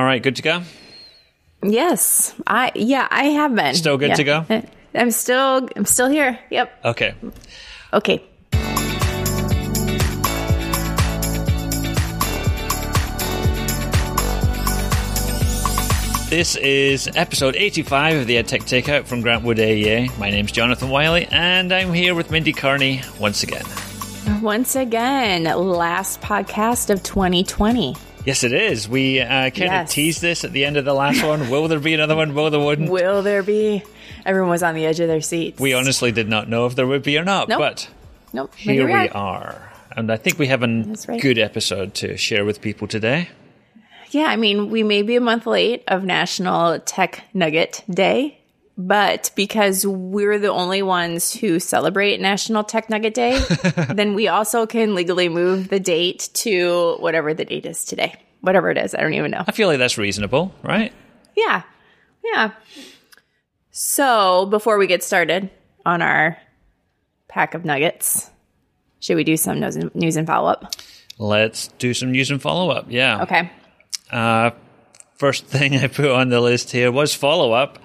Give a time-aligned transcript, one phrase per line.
[0.00, 0.62] All right, good to go.
[1.62, 4.14] Yes, I yeah I have been Still good Yeah.
[4.14, 4.62] to go?
[4.94, 6.38] I'm still I'm still here.
[6.48, 6.72] Yep.
[6.86, 7.14] Okay.
[7.92, 8.22] Okay.
[16.30, 20.16] This is episode 85 of the EdTech Takeout from Grant Wood AEA.
[20.16, 23.64] My name's Jonathan Wylie, and I'm here with Mindy Cairney once again.
[24.40, 27.96] Once again, last podcast of 2020.
[28.24, 28.88] Yes, it is.
[28.88, 31.48] We uh, kind of teased this at the end of the last one.
[31.48, 32.34] Will there be another one?
[32.34, 32.90] Will there wouldn't?
[32.90, 33.82] Will there be?
[34.26, 35.58] Everyone was on the edge of their seats.
[35.58, 37.58] We honestly did not know if there would be or not, Nope.
[37.58, 37.90] but
[38.32, 38.54] Nope.
[38.54, 39.10] here we are.
[39.14, 39.72] are.
[39.96, 40.66] And I think we have a
[41.08, 41.20] right.
[41.20, 43.28] good episode to share with people today.
[44.10, 48.39] Yeah, I mean, we may be a month late of National Tech Nugget Day,
[48.80, 53.38] but because we're the only ones who celebrate National Tech Nugget Day,
[53.92, 58.14] then we also can legally move the date to whatever the date is today.
[58.40, 59.44] Whatever it is, I don't even know.
[59.46, 60.94] I feel like that's reasonable, right?
[61.36, 61.62] Yeah.
[62.24, 62.52] Yeah.
[63.70, 65.50] So, before we get started
[65.84, 66.38] on our
[67.28, 68.30] pack of nuggets,
[68.98, 70.74] should we do some news and, follow up?
[71.18, 72.86] Let's do some news and follow up.
[72.88, 73.22] Yeah.
[73.24, 73.50] Okay.
[74.10, 74.52] Uh,
[75.20, 77.78] first thing I put on the list here was follow up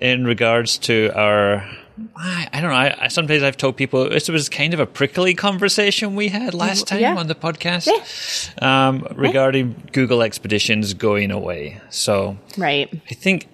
[0.00, 1.68] in regards to our.
[2.16, 2.76] I, I don't know.
[2.76, 6.54] I, I sometimes I've told people this was kind of a prickly conversation we had
[6.54, 7.16] last time Yeah.
[7.16, 7.88] on the podcast
[8.62, 11.80] um, regarding Google Expeditions going away.
[11.90, 12.88] So Right.
[13.10, 13.48] I think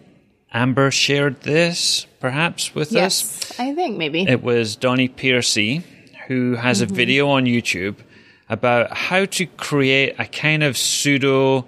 [0.52, 3.58] Amber shared this perhaps with us.
[3.58, 4.22] I think maybe.
[4.28, 5.82] It was Donnie Piercy
[6.28, 7.96] who has a video on YouTube
[8.50, 11.64] about how to create a kind of pseudo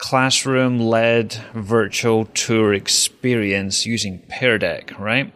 [0.00, 5.32] classroom led virtual tour experience using Pear Deck, right?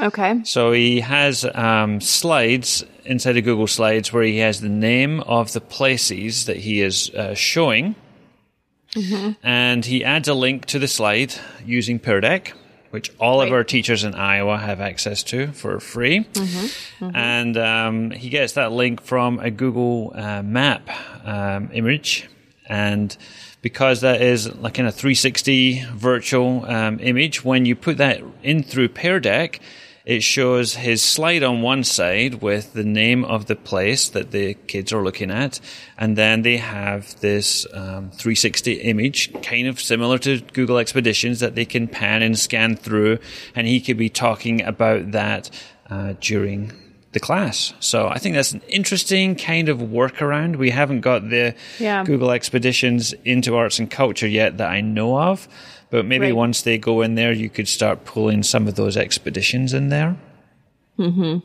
[0.00, 0.40] okay.
[0.44, 5.52] So he has um, slides inside of Google Slides where he has the name of
[5.52, 7.94] the places that he is uh, showing,
[9.42, 12.54] and he adds a link to the slide using Pear Deck,
[12.90, 16.26] which all of our teachers in Iowa have access to for free.
[17.00, 20.88] And um, he gets that link from a Google uh, Map
[21.24, 22.28] um, image,
[22.68, 23.16] and
[23.62, 28.62] because that is like in a 360 virtual um, image, when you put that in
[28.62, 29.60] through Pear Deck,
[30.04, 34.54] it shows his slide on one side with the name of the place that the
[34.54, 35.60] kids are looking at,
[35.96, 41.54] and then they have this um, 360 image, kind of similar to Google Expeditions, that
[41.54, 43.18] they can pan and scan through,
[43.54, 45.50] and he could be talking about that
[45.88, 46.72] uh, during
[47.12, 47.72] the class.
[47.80, 50.56] So I think that's an interesting kind of workaround.
[50.56, 52.04] We haven't got the Yeah.
[52.04, 55.46] Google Expeditions into arts and culture yet that I know of.
[55.90, 56.34] But maybe Right.
[56.36, 60.16] once they go in there, you could start pulling some of those expeditions in there.
[60.98, 61.38] Mm-hmm.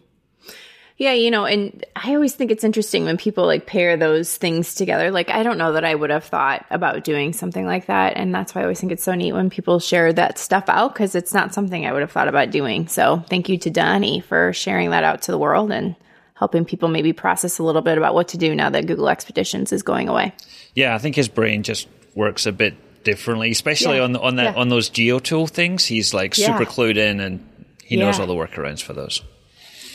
[0.99, 4.73] Yeah, you know, and I always think it's interesting when people like pair those things
[4.73, 5.11] together.
[5.11, 8.17] Like, I don't know that I would have thought about doing something like that.
[8.17, 10.93] And that's why I always think it's so neat when people share that stuff out
[10.95, 12.87] because it's not something I would have thought about doing.
[12.87, 15.95] So, thank you to Donnie for sharing that out to the world and
[16.33, 19.71] helping people maybe process a little bit about what to do now that Google Expeditions
[19.71, 20.33] is going away.
[20.73, 24.03] Yeah, I think his brain just works a bit differently, especially Yeah.
[24.03, 24.59] on on that Yeah.
[24.61, 25.85] on those geotool things.
[25.85, 26.57] He's like Yeah.
[26.57, 27.47] super clued in, and
[27.83, 29.21] he knows all the workarounds for those.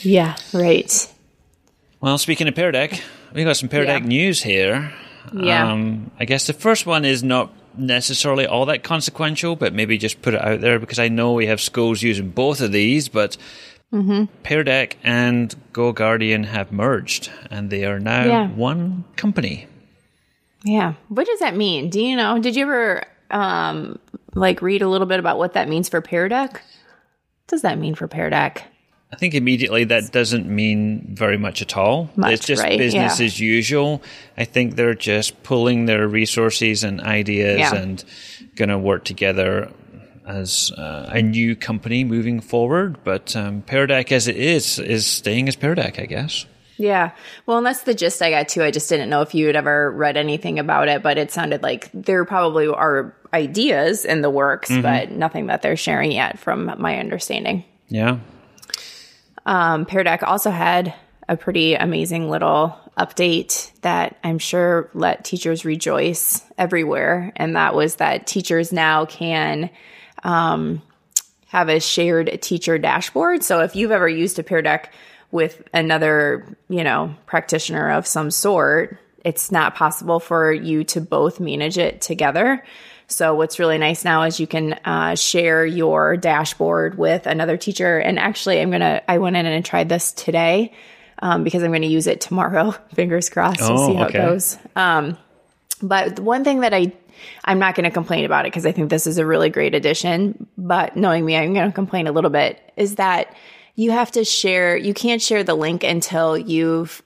[0.03, 1.13] Yeah, right.
[2.01, 3.01] Well, speaking of Pear Deck,
[3.33, 3.93] we got some Pear Yeah.
[3.99, 4.93] Deck news here.
[5.33, 5.71] Yeah.
[5.71, 10.21] Um, I guess the first one is not necessarily all that consequential, but maybe just
[10.21, 13.37] put it out there because I know we have schools using both of these, but
[13.93, 14.23] Mm-hmm.
[14.41, 18.47] Pear Deck and GoGuardian have merged and they are now Yeah.
[18.49, 19.67] one company.
[20.63, 20.93] Yeah.
[21.09, 21.91] What does that mean?
[21.91, 22.39] Do you know?
[22.39, 23.99] Did you ever um
[24.33, 26.53] like read a little bit about what that means for Pear Deck?
[26.53, 26.61] What
[27.47, 28.63] does that mean for Pear Deck?
[29.13, 32.09] I think immediately that doesn't mean very much at all.
[32.15, 32.79] Much, it's just right?
[32.79, 33.25] business Yeah.
[33.25, 34.01] as usual.
[34.35, 37.75] I think they're just pulling their resources and ideas Yeah.
[37.75, 38.03] and
[38.55, 39.69] going to work together
[40.27, 43.03] as uh, a new company moving forward.
[43.03, 46.47] But um, as it is, is staying as Pear I guess.
[46.77, 47.11] Yeah.
[47.45, 48.63] Well, and that's the gist I got too.
[48.63, 51.61] I just didn't know if you had ever read anything about it, but it sounded
[51.61, 56.73] like there probably are ideas in the works, but nothing that they're sharing yet from
[56.79, 57.63] my understanding.
[57.89, 58.17] Yeah.
[59.45, 60.93] Um, Pear Deck also had
[61.27, 67.31] a pretty amazing little update that I'm sure let teachers rejoice everywhere.
[67.35, 69.69] And that was that teachers now can
[70.23, 70.81] um,
[71.47, 73.43] have a shared teacher dashboard.
[73.43, 74.93] So if you've ever used a Pear Deck
[75.31, 81.39] with another, you know, practitioner of some sort, it's not possible for you to both
[81.39, 82.63] manage it together.
[83.07, 87.97] So what's really nice now is you can uh, share your dashboard with another teacher.
[87.99, 90.73] And actually, I'm gonna I went in and tried this today
[91.19, 92.71] um, because I'm going to use it tomorrow.
[92.95, 93.61] Fingers crossed.
[93.61, 94.19] We'll Oh, see how okay.
[94.19, 94.57] it goes.
[94.75, 95.17] Um,
[95.81, 96.91] but one thing that I
[97.45, 99.75] I'm not going to complain about it because I think this is a really great
[99.75, 100.47] addition.
[100.57, 102.59] But knowing me, I'm going to complain a little bit.
[102.75, 103.35] Is that
[103.75, 104.75] you have to share?
[104.75, 107.01] You can't share the link until you've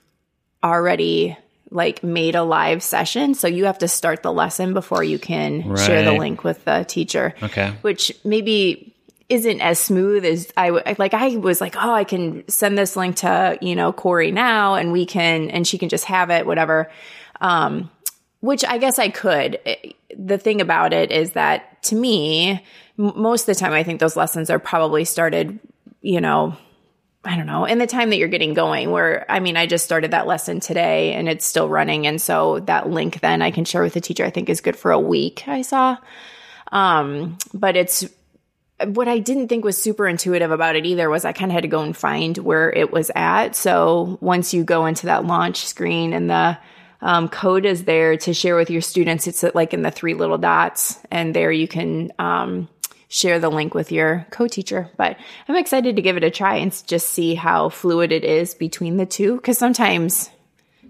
[0.64, 1.36] already
[1.70, 3.34] like made a live session.
[3.34, 6.84] So you have to start the lesson before you can share the link with the
[6.88, 7.34] teacher.
[7.42, 7.74] Okay.
[7.82, 8.94] Which maybe
[9.28, 11.12] isn't as smooth as I like.
[11.14, 14.92] I was like, oh, I can send this link to you know Corey now, and
[14.92, 16.90] we can, and she can just have it, whatever.
[17.40, 17.90] Um,
[18.40, 19.58] which I guess I could.
[20.16, 22.64] The thing about it is that to me,
[22.98, 25.58] m- most of the time, I think those lessons are probably started,
[26.00, 26.56] you know,
[27.24, 28.90] I don't know, in the time that you're getting going.
[28.90, 32.06] Where, I mean, I just started that lesson today and it's still running.
[32.06, 34.76] And so that link then I can share with the teacher, I think is good
[34.76, 35.96] for a week, I saw.
[36.70, 38.04] Um, but it's
[38.84, 41.62] what I didn't think was super intuitive about it either was I kind of had
[41.62, 43.56] to go and find where it was at.
[43.56, 46.58] So once you go into that launch screen and the
[47.00, 50.14] um, code is there to share with your students, it's uh, like in the three
[50.14, 52.68] little dots, and there you can um,
[53.08, 54.90] share the link with your co-teacher.
[54.96, 55.16] But
[55.48, 58.96] I'm excited to give it a try and just see how fluid it is between
[58.96, 60.30] the two because sometimes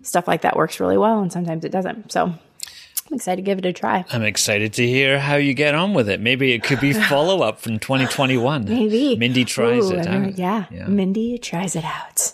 [0.03, 2.13] stuff like that works really well and sometimes it doesn't.
[2.13, 4.05] So I'm excited to give it a try.
[4.13, 6.21] I'm excited to hear how you get on with it.
[6.21, 8.65] Maybe it could be follow up from 2021.
[8.65, 9.17] Maybe.
[9.17, 10.37] Mindy tries Ooh, it out.
[10.39, 10.67] Yeah.
[10.87, 12.33] Mindy tries it out.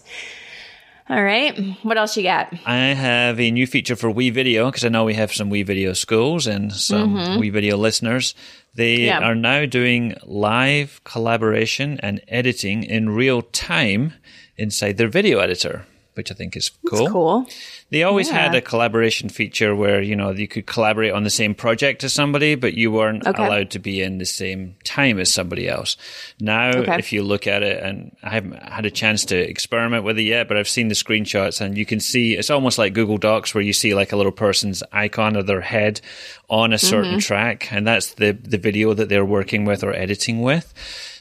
[1.08, 1.76] All right.
[1.82, 2.52] What else you got?
[2.64, 6.46] I have a new feature for WeVideo because I know we have some WeVideo schools
[6.46, 7.40] and some mm-hmm.
[7.40, 8.34] WeVideo listeners.
[8.74, 9.06] They.
[9.06, 9.20] Yeah.
[9.20, 14.14] are now doing live collaboration and editing in real time
[14.56, 17.08] inside their video editor, which I think is cool.
[17.08, 17.46] Cool.
[17.90, 18.42] They always Yeah.
[18.44, 22.12] had a collaboration feature where, you know, you could collaborate on the same project as
[22.12, 23.44] somebody, but you weren't Okay.
[23.44, 25.96] allowed to be in the same time as somebody else.
[26.40, 26.96] Now, Okay.
[26.98, 30.22] if you look at it, and I haven't had a chance to experiment with it
[30.24, 33.54] yet, but I've seen the screenshots and you can see it's almost like Google Docs
[33.54, 36.00] where you see like a little person's icon of their head
[36.48, 37.18] on a certain Mm-hmm.
[37.18, 37.68] track.
[37.72, 40.72] And that's the, the video that they're working with or editing with.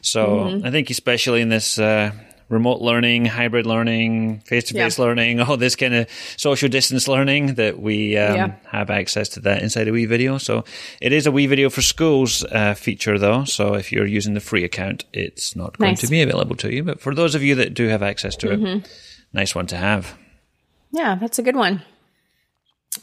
[0.01, 0.65] So Mm-hmm.
[0.67, 2.11] I think especially in this, uh,
[2.49, 6.07] remote learning, hybrid learning, face to face learning, all this kind of
[6.37, 8.51] social distance learning that we um, Yeah.
[8.71, 10.39] have access to that inside a WeVideo.
[10.39, 10.63] So
[11.01, 13.43] it is a WeVideo for schools uh, feature though.
[13.45, 16.01] So if you're using the free account, it's not going Nice.
[16.01, 16.83] to be available to you.
[16.83, 18.65] But for those of you that do have access to Mm-hmm.
[18.85, 18.89] it,
[19.33, 20.17] nice one to have.
[20.91, 21.81] Yeah, that's a good one.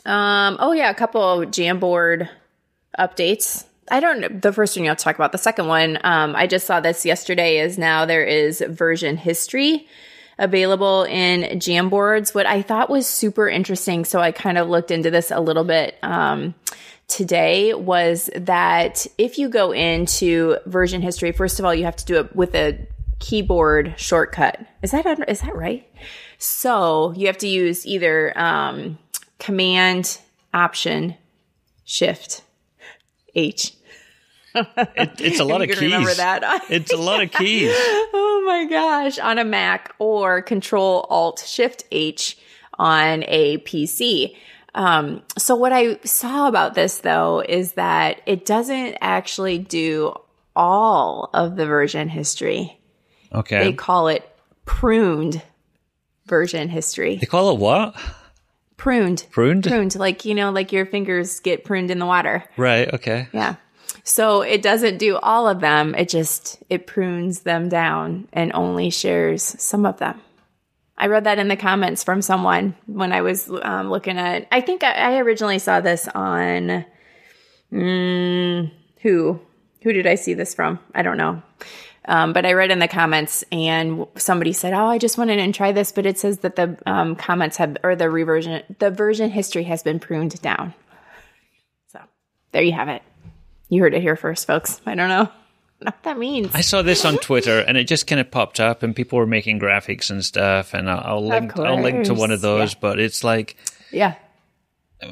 [0.07, 2.29] Um, oh yeah, a couple of Jamboard
[2.99, 3.65] updates.
[3.91, 5.33] I don't know the first one you have to talk about.
[5.33, 7.59] The second one, um, I just saw this yesterday.
[7.59, 9.89] Is now there is version history
[10.39, 12.35] available in Jamboards.
[12.35, 15.65] What I thought was super interesting, so I kind of looked into this a little
[15.65, 15.97] bit.
[16.03, 16.55] Um,
[17.09, 22.05] today was that if you go into version history, first of all, you have to
[22.05, 22.79] do it with a
[23.19, 24.59] keyboard shortcut.
[24.83, 25.87] Is that is that right?
[26.39, 28.99] So you have to use either um,
[29.39, 30.19] Command
[30.55, 31.17] Option
[31.85, 32.43] Shift
[33.35, 33.75] H.
[34.55, 35.81] It, it's a lot of keys.
[35.81, 36.65] remember that.
[36.71, 37.73] it's a lot of keys.
[37.75, 42.39] oh my gosh, on a Mac or Control Alt Shift H
[42.79, 44.37] on a PC.
[44.75, 50.15] Um, so what I saw about this though is that it doesn't actually do
[50.55, 52.79] all of the version history.
[53.33, 53.65] Okay.
[53.65, 54.29] They call it
[54.65, 55.43] pruned
[56.27, 57.17] version history.
[57.17, 57.95] They call it what?
[58.77, 59.27] Pruned.
[59.31, 59.65] Pruned?
[59.65, 59.95] Pruned.
[59.97, 62.45] Like, you know, like your fingers get pruned in the water.
[62.57, 62.93] Right.
[62.95, 63.29] Okay.
[63.33, 63.57] Yeah.
[64.05, 65.95] So it doesn't do all of them.
[65.95, 70.21] It just, it prunes them down and only shares some of them.
[70.97, 74.61] I read that in the comments from someone when I was um, looking at, I
[74.61, 76.85] think I, I originally saw this on,
[77.73, 79.41] mm, who,
[79.83, 80.79] who did I see this from?
[80.95, 81.43] I don't know.
[82.07, 85.39] Um, but I read in the comments and somebody said, "Oh, I just went in
[85.39, 88.91] and tried this," but it says that the um, comments have or the reversion, the
[88.91, 90.75] version history has been pruned down.
[91.89, 92.01] So
[92.53, 93.03] there you have it.
[93.71, 94.81] You heard it here first, folks.
[94.85, 95.29] I don't know
[95.79, 96.51] what that means.
[96.55, 99.27] I saw this on Twitter and it just kind of popped up and people were
[99.27, 102.99] making graphics and stuff and I'll, I'll link I'll link to one of those but
[103.01, 103.57] it's like
[103.93, 104.17] yeah,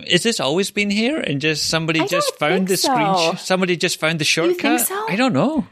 [0.07, 3.35] is this always been here and just somebody I just found the screen so.
[3.37, 5.07] somebody just found the shortcut so?
[5.09, 5.67] I don't know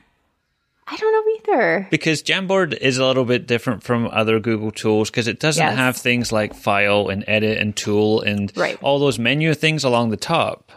[0.89, 1.89] I don't know either.
[1.91, 5.77] because Jamboard is a little bit different from other Google tools because it doesn't Yes.
[5.77, 8.79] have things like file and edit and tool and Right.
[8.83, 10.71] all those menu things along the top.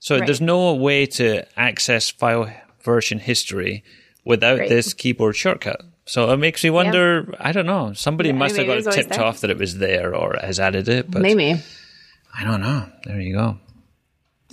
[0.00, 0.26] So Right.
[0.26, 2.50] there's no way to access file
[2.82, 3.82] version history
[4.24, 4.68] without Right.
[4.68, 5.82] this keyboard shortcut.
[6.06, 9.22] So it makes me wonder, I don't know, somebody Yeah, must have got tipped there.
[9.22, 11.56] off that it was there or has added it, but Maybe
[12.38, 12.86] I don't know.
[13.04, 13.58] There you go.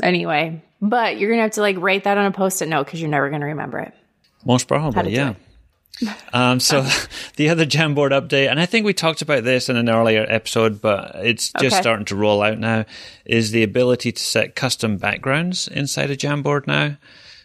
[0.04, 3.10] anyway, but you're gonna have to like write that on a post-it note because you're
[3.10, 3.94] never gonna remember it.
[4.44, 5.32] Most probably, yeah.
[5.32, 5.36] it.
[6.34, 6.82] Um, so
[7.38, 10.82] the other Jamboard update, and I think we talked about this in an earlier episode,
[10.82, 11.82] but it's just Okay.
[11.82, 12.86] starting to roll out now,
[13.26, 16.98] is the ability to set custom backgrounds inside a Jamboard now.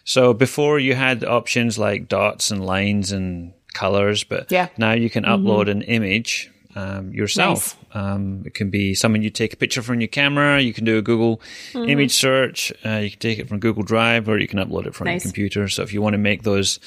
[0.03, 4.65] So before you had options like dots and lines and colors, but Yeah.
[4.67, 4.81] Mm-hmm.
[4.81, 7.77] now you can upload an image um, yourself.
[7.93, 10.59] Um, it can be something you take a picture from your camera.
[10.61, 11.41] You can do a Google
[11.73, 11.89] Mm-hmm.
[11.89, 12.71] image search.
[12.85, 15.23] Uh, you can take it from Google Drive, or you can upload it from Nice.
[15.23, 15.67] your computer.
[15.69, 16.79] So if you want to make those,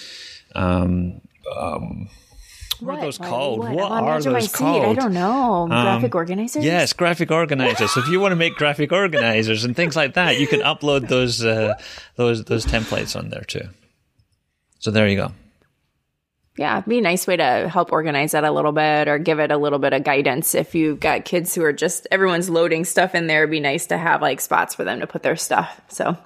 [0.54, 1.20] um,
[1.56, 2.08] um,
[2.80, 3.28] what, are those What?
[3.28, 3.58] called?
[3.60, 3.74] What?
[3.74, 4.84] What, are edge of my those called?
[4.84, 5.66] Um, I don't know.
[5.68, 6.64] Graphic organizers?
[6.64, 7.92] Yes, graphic organizers.
[7.92, 11.08] So if you want to make graphic organizers and things like that, you can upload
[11.08, 11.74] those uh,
[12.16, 13.68] those those templates on there too.
[14.78, 15.32] So there you go.
[16.56, 19.40] Yeah, it'd be a nice way to help organize that a little bit or give
[19.40, 20.54] it a little bit of guidance.
[20.54, 23.86] If you've got kids who are just, everyone's loading stuff in there, it'd be nice
[23.86, 25.80] to have like spots for them to put their stuff.
[25.88, 26.16] So,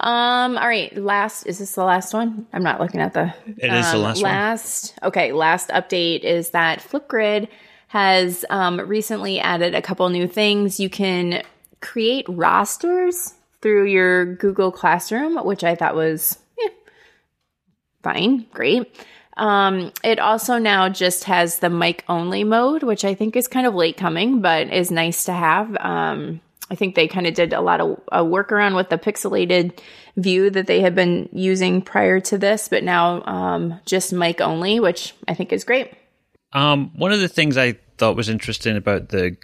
[0.00, 2.46] um, all right, last, is this the last one?
[2.52, 3.34] I'm not looking at the.
[3.46, 4.32] It is the um, last one.
[4.32, 7.48] Last, okay, last update is that Flipgrid
[7.88, 10.80] has um, recently added a couple new things.
[10.80, 11.42] You can
[11.80, 16.68] create rosters through your Google Classroom, which I thought was eh,
[18.02, 18.94] fine, great.
[19.36, 23.66] Um, it also now just has the mic only mode, which I think is kind
[23.66, 25.76] of late coming, but is nice to have.
[25.78, 26.40] Um,
[26.70, 29.78] I think they kind of did a lot of a workaround with the pixelated
[30.16, 34.78] view that they had been using prior to this, but now um, just mic only,
[34.80, 35.92] which I think is great.
[36.52, 39.36] Um, one of the things I thought was interesting about the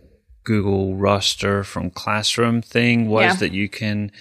[0.44, 3.34] Google roster from Classroom thing was Yeah.
[3.34, 4.12] that you can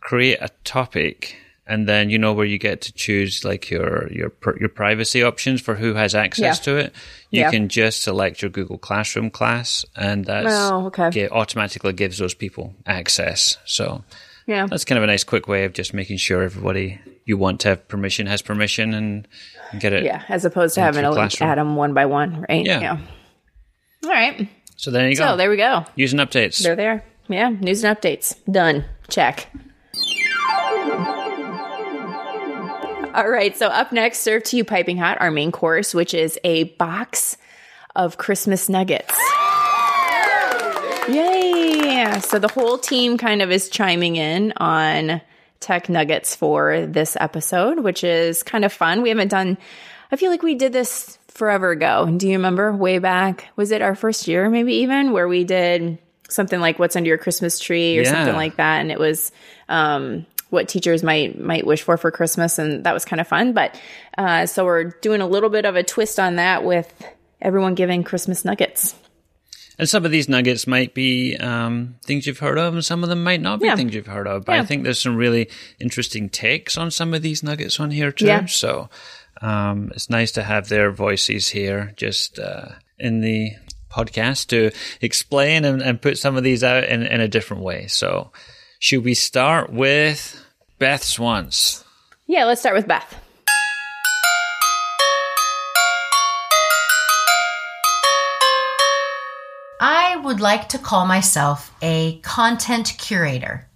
[0.00, 4.32] create a topic and then you know where you get to choose like your your
[4.60, 6.64] your privacy options for who has access Yeah.
[6.64, 6.94] to it.
[7.30, 7.50] You Yeah.
[7.50, 11.28] can just select your Google Classroom class, and that's Oh, okay.
[11.28, 13.56] automatically gives those people access.
[13.64, 14.04] So
[14.46, 14.66] Yeah.
[14.68, 17.68] that's kind of a nice quick way of just making sure everybody you want to
[17.68, 19.26] have permission has permission and,
[19.72, 20.04] and get it.
[20.04, 20.22] Yeah.
[20.28, 22.66] As opposed to having to add them one by one, right?
[22.66, 22.98] Yeah.
[24.04, 24.46] All right.
[24.76, 25.28] So there you go.
[25.30, 25.86] So there we go.
[25.96, 26.62] News and updates.
[26.62, 27.02] They're there.
[27.28, 27.48] Yeah.
[27.48, 28.36] News and updates.
[28.52, 28.84] Done.
[29.08, 29.48] Check.
[33.14, 33.56] All right.
[33.56, 37.36] So up next, served to you piping hot, our main course, which is a box
[37.94, 39.14] of Christmas nuggets.
[41.08, 42.18] Yay!
[42.20, 45.20] So the whole team kind of is chiming in on
[45.60, 49.02] tech nuggets for this episode, which is kind of fun.
[49.02, 49.58] We haven't done,
[50.10, 52.10] I feel like we did this forever ago.
[52.16, 53.48] Do you remember way back?
[53.54, 57.18] Was it our first year, maybe even, where we did something like what's under your
[57.18, 58.12] Christmas tree or Yeah.
[58.12, 58.80] something like that?
[58.80, 59.30] And it was,
[59.68, 63.52] um, what teachers might might wish for for Christmas, and that was kind of fun.
[63.52, 63.78] But
[64.16, 66.90] uh, so we're doing a little bit of a twist on that with
[67.42, 68.94] everyone giving Christmas nuggets.
[69.76, 73.08] And some of these nuggets might be um, things you've heard of, and some of
[73.08, 73.74] them might not be Yeah.
[73.76, 74.44] things you've heard of.
[74.44, 78.12] But I think there's some really interesting takes on some of these nuggets on here
[78.12, 78.26] too.
[78.26, 78.46] Yeah.
[78.46, 78.88] So
[79.42, 82.66] um, it's nice to have their voices here, just uh,
[83.00, 83.50] in the
[83.90, 84.70] podcast to
[85.00, 87.88] explain and, and put some of these out in, in a different way.
[87.88, 88.30] So
[88.78, 90.40] should we start with
[90.84, 91.82] Beth's once?
[92.26, 93.18] Yeah, let's start with Beth.
[99.80, 103.66] I would like to call myself a content curator.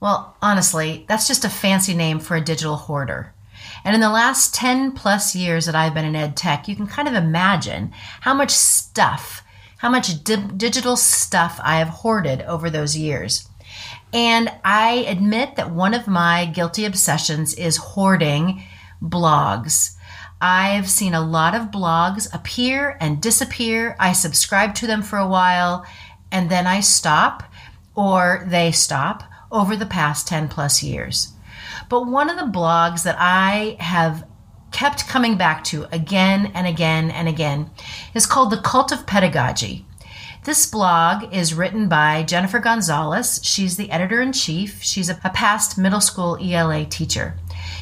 [0.00, 3.34] Well, honestly, that's just a fancy name for a digital hoarder.
[3.84, 6.86] And in the last 10 plus years that I've been in ed tech, you can
[6.86, 9.42] kind of imagine how much stuff,
[9.76, 13.46] how much di- digital stuff I have hoarded over those years.
[14.12, 18.62] And I admit that one of my guilty obsessions is hoarding
[19.02, 19.96] blogs.
[20.40, 23.96] I've seen a lot of blogs appear and disappear.
[23.98, 25.86] I subscribe to them for a while
[26.30, 27.44] and then I stop
[27.94, 31.32] or they stop over the past 10 plus years.
[31.88, 34.26] But one of the blogs that I have
[34.72, 37.70] kept coming back to again and again and again
[38.14, 39.86] is called The Cult of Pedagogy.
[40.44, 43.38] This blog is written by Jennifer Gonzalez.
[43.44, 44.82] She's the editor in chief.
[44.82, 47.36] She's a, past middle school ELA teacher.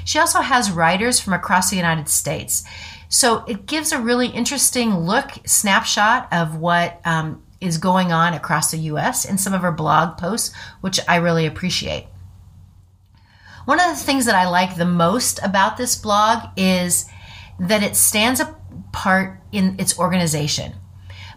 [0.04, 2.62] She also has writers from across the United States.
[3.08, 8.70] So it gives a really interesting look, snapshot of what um, is going on across
[8.72, 12.08] the US in some of her blog posts, which I really appreciate.
[13.64, 17.06] One of the things that I like the most about this blog is
[17.58, 20.74] that it stands apart in its organization.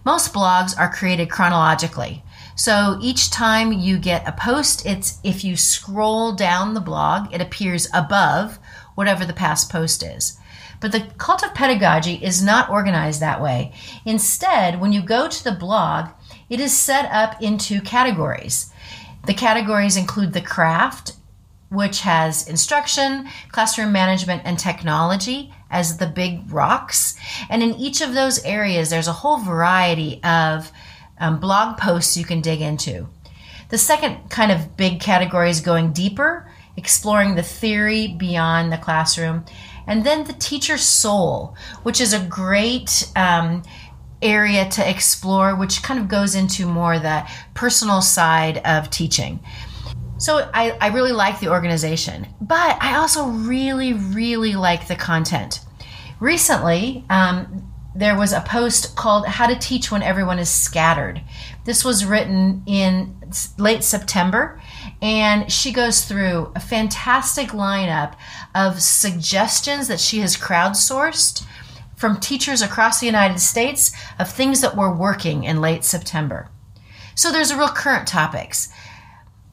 [0.05, 2.23] Most blogs are created chronologically.
[2.55, 7.41] So each time you get a post, it's if you scroll down the blog, it
[7.41, 8.59] appears above
[8.95, 10.37] whatever the past post is.
[10.79, 13.73] But the cult of pedagogy is not organized that way.
[14.05, 16.09] Instead, when you go to the blog,
[16.49, 18.71] it is set up into categories.
[19.25, 21.13] The categories include the craft,
[21.69, 27.15] which has instruction, classroom management, and technology as the big rocks.
[27.49, 30.71] And in each of those areas, there's a whole variety of
[31.19, 33.07] um, blog posts you can dig into.
[33.69, 39.45] The second kind of big category is going deeper, exploring the theory beyond the classroom.
[39.87, 43.63] And then the teacher soul, which is a great um,
[44.21, 49.39] area to explore, which kind of goes into more the personal side of teaching.
[50.23, 55.59] So I, I really like the organization, but I also really, really like the content.
[56.21, 61.21] Recently, um, there was a post called How to Teach When Everyone is Scattered.
[61.65, 63.21] This was written in
[63.57, 64.61] late September,
[65.01, 68.13] and she goes through a fantastic lineup
[68.55, 71.45] of suggestions that she has crowdsourced
[71.97, 76.47] from teachers across the United States of things that were working in late September.
[77.13, 78.69] So there's a real current topics.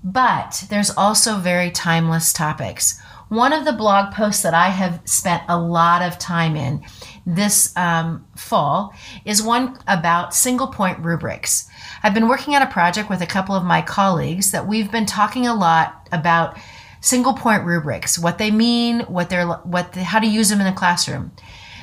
[0.02, 3.00] But there's also very timeless topics.
[3.28, 6.82] One of the blog posts that I have spent a lot of time in
[7.24, 8.92] this um, fall
[9.24, 11.68] is one about single point rubrics.
[12.02, 15.06] I've been working on a project with a couple of my colleagues that we've been
[15.06, 16.58] talking a lot about
[17.00, 20.66] single point rubrics, what they mean, what they're, what, the, how to use them in
[20.66, 21.30] the classroom.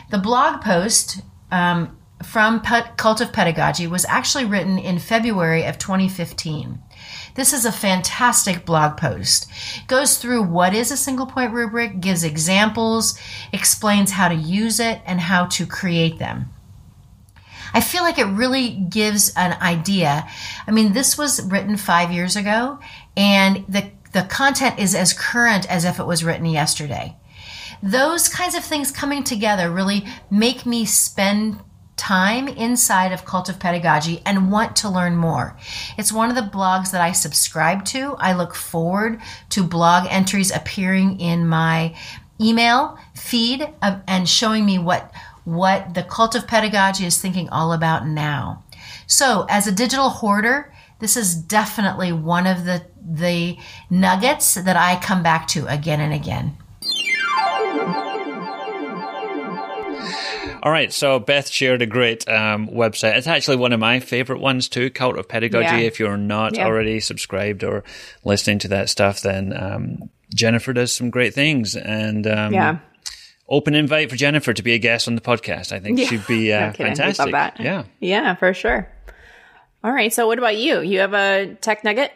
[0.09, 1.21] The blog post
[1.51, 6.79] um, from Cult of Pedagogy was actually written in February of 2015.
[7.37, 9.47] This is a fantastic blog post.
[9.85, 13.17] Goes through what is a single point rubric, gives examples,
[13.53, 16.47] explains how to use it and how to create them.
[17.75, 20.27] I feel like it really gives an idea.
[20.65, 22.79] I mean, this was written five years ago,
[23.15, 27.15] and the, the content is as current as if it was written yesterday.
[27.83, 31.59] Those kinds of things coming together really make me spend
[31.97, 35.57] time inside of Cult of Pedagogy and want to learn more.
[35.97, 38.15] It's one of the blogs that I subscribe to.
[38.19, 41.95] I look forward to blog entries appearing in my
[42.39, 45.11] email feed and showing me what
[45.43, 48.63] what the Cult of Pedagogy is thinking all about now.
[49.07, 53.57] So, as a digital hoarder, this is definitely one of the the
[53.89, 56.57] nuggets that I come back to again and again.
[60.63, 63.15] All right, so Beth shared a great um, website.
[63.17, 65.65] It's actually one of my favorite ones too, Cult of Pedagogy.
[65.65, 65.77] Yeah.
[65.77, 66.65] If you're not yeah.
[66.65, 67.83] already subscribed or
[68.23, 71.75] listening to that stuff, then um, Jennifer does some great things.
[71.75, 72.79] And um, yeah.
[73.49, 75.71] Open invite for Jennifer to be a guest on the podcast.
[75.71, 76.07] I think yeah.
[76.07, 77.33] she'd be uh, fantastic.
[77.59, 77.85] Yeah.
[77.99, 78.91] Yeah, for sure.
[79.83, 80.11] All right.
[80.11, 80.81] So, what about you?
[80.81, 82.11] You have a tech nugget?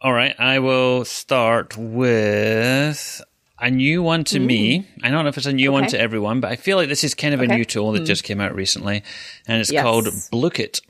[0.00, 0.34] All right.
[0.38, 3.20] I will start with
[3.64, 4.44] a new one to mm.
[4.44, 4.88] me.
[5.02, 5.80] I don't know if it's a new okay.
[5.80, 7.52] one to everyone, but I feel like this is kind of okay.
[7.52, 8.06] a new tool that mm.
[8.06, 9.02] just came out recently,
[9.48, 9.82] and it's yes.
[9.82, 10.82] called Blooket.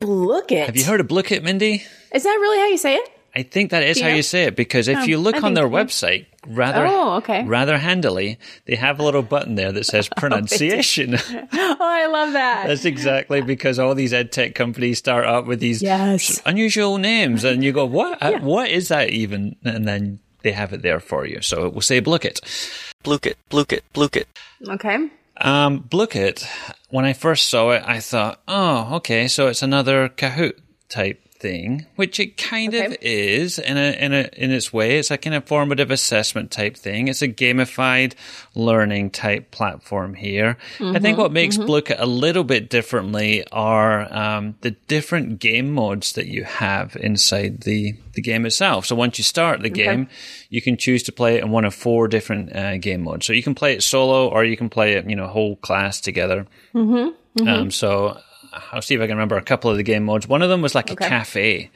[0.00, 0.66] Blooket.
[0.66, 1.84] Have you heard of Blooket, Mindy?
[2.12, 3.08] Is that really how you say it?
[3.36, 5.68] I think that is how you say it because if oh, you look on their
[5.68, 7.44] website, rather oh, okay.
[7.44, 11.16] rather handily, they have a little button there that says oh, pronunciation.
[11.52, 12.68] oh, I love that.
[12.68, 16.40] That's exactly because all these ed tech companies start up with these yes.
[16.46, 18.18] unusual names, and you go, "What?
[18.22, 18.38] Yeah.
[18.38, 21.40] What is that even?" And then they have it there for you.
[21.40, 22.40] So we'll say Blooket.
[23.02, 24.26] Blooket, Blooket, Blooket.
[24.68, 25.08] Okay.
[25.38, 26.46] Um, Blooket,
[26.90, 31.84] when I first saw it, I thought, oh, okay, so it's another Kahoot type thing,
[31.96, 32.86] which it kind okay.
[32.86, 34.98] of is in a in a in its way.
[34.98, 37.08] It's a kind of formative assessment type thing.
[37.08, 38.14] It's a gamified
[38.54, 40.56] learning type platform here.
[40.78, 41.74] Mm-hmm, I think mm-hmm, what makes mm-hmm.
[41.98, 47.94] A little bit differently are um, the different game modes that you have inside the
[48.14, 48.86] the game itself.
[48.86, 49.84] So once you start the okay.
[49.84, 50.08] game,
[50.48, 53.26] you can choose to play it in one of four different uh, game modes.
[53.26, 56.00] So you can play it solo, or you can play it, you know, whole class
[56.00, 56.46] together.
[56.74, 57.48] Mm-hmm, mm-hmm.
[57.48, 58.18] Um, so
[58.72, 60.28] I'll see if I can remember a couple of the game modes.
[60.28, 61.04] One of them was like okay.
[61.04, 61.70] a cafe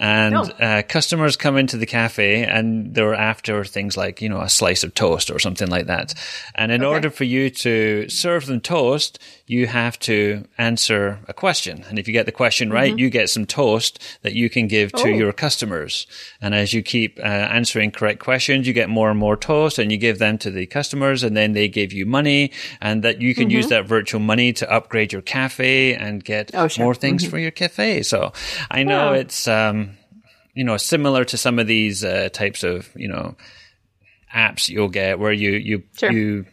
[0.00, 0.42] and oh.
[0.58, 4.82] uh, customers come into the cafe and they're after things like you know a slice
[4.82, 6.14] of toast or something like that
[6.54, 6.88] and in okay.
[6.88, 12.08] order for you to serve them toast you have to answer a question and if
[12.08, 12.98] you get the question right mm-hmm.
[12.98, 15.14] you get some toast that you can give to oh.
[15.14, 16.06] your customers
[16.40, 19.92] and as you keep uh, answering correct questions you get more and more toast and
[19.92, 23.34] you give them to the customers and then they give you money and that you
[23.34, 23.56] can mm-hmm.
[23.56, 26.86] use that virtual money to upgrade your cafe and get oh, sure.
[26.86, 27.30] more things mm-hmm.
[27.30, 28.32] for your cafe so
[28.70, 29.89] i know it's um,
[30.54, 33.36] you know, similar to some of these uh, types of, you know,
[34.34, 36.12] apps you'll get where you you sure.
[36.12, 36.46] you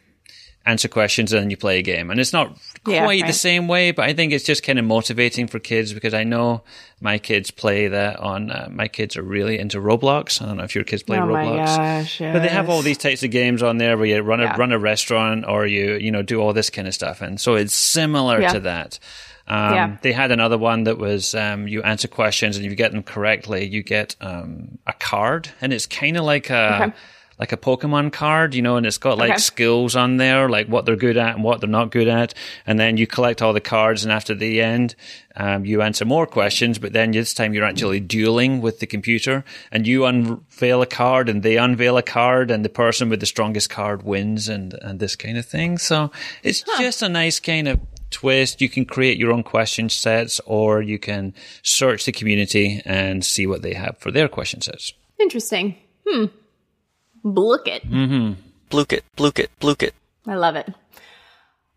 [0.68, 2.12] answer questions and then you play a game.
[2.12, 3.28] And it's not yeah, quite right.
[3.28, 6.26] the same way, but I think it's just kind of motivating for kids because I
[6.26, 6.64] know
[7.00, 10.42] my kids play that on, uh, my kids are really into Roblox.
[10.42, 11.78] I don't know if your kids play oh Roblox.
[11.78, 12.34] Gosh, yes.
[12.34, 14.58] But they have all these types of games on there where you run a, yeah.
[14.58, 17.22] run a restaurant or you, you know, do all this kind of stuff.
[17.22, 18.54] And so it's similar yeah.
[18.54, 19.00] to that.
[19.48, 19.98] Um, Yeah.
[20.02, 23.04] They had another one that was um, you answer questions and if you get them
[23.04, 26.94] correctly, you get um, a card, and it's kind of like a Okay.
[27.40, 29.38] like a Pokemon card, you know, and it's got like Okay.
[29.38, 32.34] skills on there, like what they're good at and what they're not good at,
[32.66, 34.96] and then you collect all the cards, and after the end,
[35.36, 39.44] um, you answer more questions, but then this time you're actually dueling with the computer,
[39.72, 43.28] and you unveil a card, and they unveil a card, and the person with the
[43.28, 45.78] strongest card wins, and and this kind of thing.
[45.78, 47.80] So it's just a nice kind of
[48.10, 48.62] twist.
[48.62, 53.48] You can create your own question sets, or you can search the community and see
[53.48, 54.94] what they have for their question sets.
[55.20, 55.76] Interesting.
[56.08, 56.26] Hmm.
[57.24, 57.84] Blook it.
[58.70, 59.94] Bluke it, bluke it, bluke it.
[60.26, 60.68] I love it.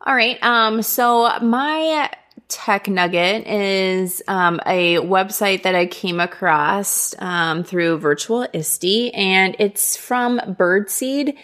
[0.07, 0.43] All right.
[0.43, 2.11] Um, so my
[2.49, 9.55] tech nugget is um, a website that I came across um, through Virtual ISTE, and
[9.59, 11.37] it's from Byrdseed,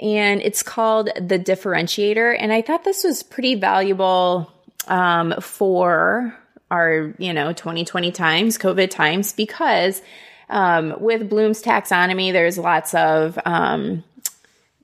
[0.00, 2.36] and it's called the Differentiator.
[2.38, 4.52] And I thought this was pretty valuable
[4.86, 6.36] um, for
[6.70, 10.02] our, you know, 2020 times, COVID times, because
[10.50, 14.04] um, with Bloom's taxonomy, there's lots of um,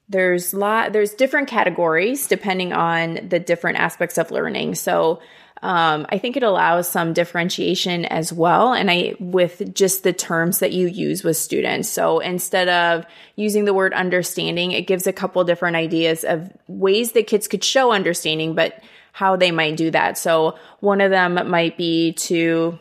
[0.09, 5.19] there's lot there's different categories depending on the different aspects of learning so
[5.65, 8.73] um, i think it allows some differentiation as well.
[8.73, 11.89] And i with just the terms that you use with students.
[11.89, 17.13] So instead of using the word understanding it gives a couple different ideas of ways
[17.13, 18.81] that kids could show understanding but
[19.13, 20.19] how they might do that.
[20.19, 22.79] So one of them might be to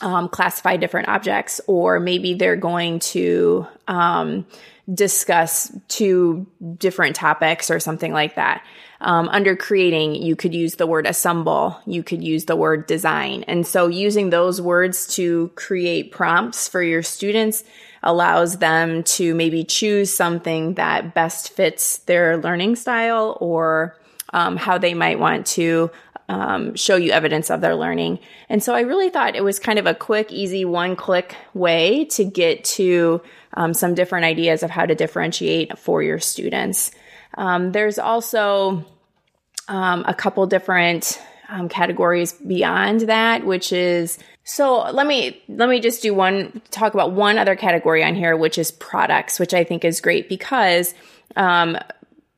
[0.00, 4.46] um, classify different objects, or maybe they're going to um,
[4.92, 8.64] discuss two different topics or something like that.
[9.00, 13.44] Um, under creating, you could use the word assemble, you could use the word design.
[13.44, 17.64] And so using those words to create prompts for your students
[18.02, 23.98] allows them to maybe choose something that best fits their learning style or
[24.32, 25.90] um, how they might want to
[26.28, 28.18] um, show you evidence of their learning.
[28.48, 32.06] And so I really thought it was kind of a quick, easy, one click way
[32.06, 33.20] to get to
[33.54, 36.90] um, some different ideas of how to differentiate for your students.
[37.36, 38.84] Um, there's also
[39.68, 45.80] um, a couple different um, categories beyond that, which is so let me let me
[45.80, 49.64] just do one talk about one other category on here, which is products, which I
[49.64, 50.94] think is great because
[51.36, 51.78] um,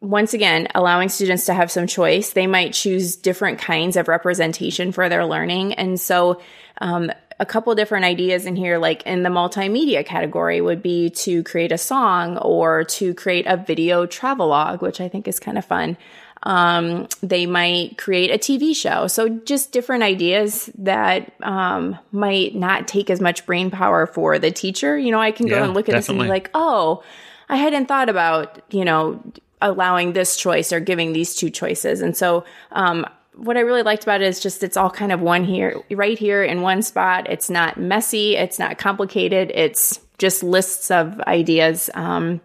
[0.06, 2.30] once again, allowing students to have some choice.
[2.30, 5.74] They might choose different kinds of representation for their learning.
[5.74, 6.40] And so,
[6.80, 11.42] um, a couple different ideas in here, like in the multimedia category, would be to
[11.42, 15.64] create a song or to create a video travelogue, which I think is kind of
[15.64, 15.98] fun.
[16.44, 19.08] Um, they might create a TV show.
[19.08, 24.52] So, just different ideas that um, might not take as much brain power for the
[24.52, 24.96] teacher.
[24.96, 27.02] You know, I can go Yeah, and look at this and be like, oh,
[27.48, 29.20] I hadn't thought about, you know,
[29.60, 32.00] allowing this choice or giving these two choices.
[32.00, 35.20] And so, um, what I really liked about it is just it's all kind of
[35.20, 37.28] one here, right here in one spot.
[37.28, 42.40] It's not messy, it's not complicated, it's just lists of ideas, um,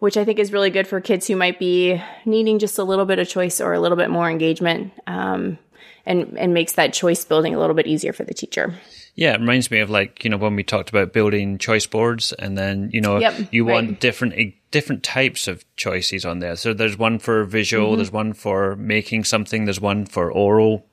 [0.00, 3.04] which I think is really good for kids who might be needing just a little
[3.04, 4.92] bit of choice or a little bit more engagement.
[5.06, 5.58] Um,
[6.04, 8.74] and, and makes that choice building a little bit easier for the teacher.
[9.14, 12.32] Yeah, it reminds me of like you know when we talked about building choice boards,
[12.32, 14.00] and then you know Yep, you want right.
[14.00, 14.34] different
[14.72, 16.56] different types of choices on there.
[16.56, 17.96] So there's one for visual, Mm-hmm.
[17.96, 20.84] there's one for making something, there's one for oral,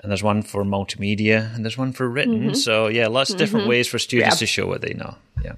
[0.00, 2.40] and there's one for multimedia, and there's one for written.
[2.40, 2.54] Mm-hmm.
[2.54, 5.16] So yeah, lots of different ways for students to show what they know.
[5.42, 5.54] Yeah,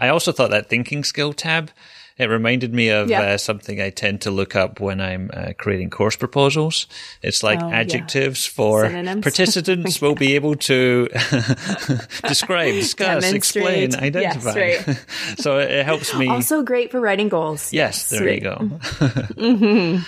[0.00, 1.70] I also thought that thinking skill tab.
[2.18, 3.20] It reminded me of Yeah.
[3.22, 6.86] uh, something I tend to look up when I'm uh, creating course proposals.
[7.22, 7.76] It's like Oh, yeah.
[7.78, 9.22] adjectives for Synonyms.
[9.22, 11.08] participants will be able to
[12.26, 14.14] describe, discuss, explain, Demonstrate.
[14.14, 14.54] Yes, identify.
[14.60, 15.04] right.
[15.38, 16.28] so it helps me.
[16.28, 17.72] Also great for writing goals.
[17.72, 18.34] yes, there right.
[18.34, 20.00] you go.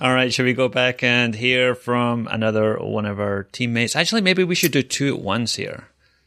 [0.00, 3.96] All right, shall we go back and hear from another one of our teammates?
[3.96, 5.84] Actually, maybe we should do two at once here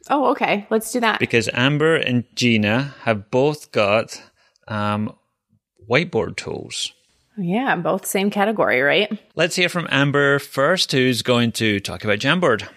[0.10, 0.66] Oh, okay.
[0.70, 1.20] Let's do that.
[1.20, 4.22] because Amber and Gina have both got
[4.70, 5.14] um,
[5.90, 6.94] whiteboard tools.
[7.38, 9.20] Yeah, both same category, right?
[9.36, 12.68] Let's hear from Amber first, who's going to talk about Jamboard.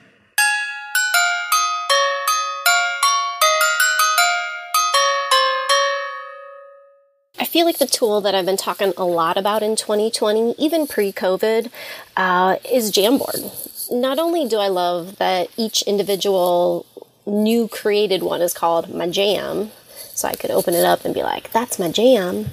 [7.39, 10.87] I feel like the tool that I've been talking a lot about in 2020, even
[10.87, 11.71] pre COVID,
[12.17, 13.91] uh, is Jamboard.
[13.91, 16.85] Not only do I love that each individual
[17.27, 19.71] new created one is called my jam,
[20.15, 22.51] so I could open it up and be like, that's my jam,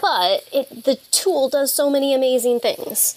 [0.00, 3.16] but it, the tool does so many amazing things.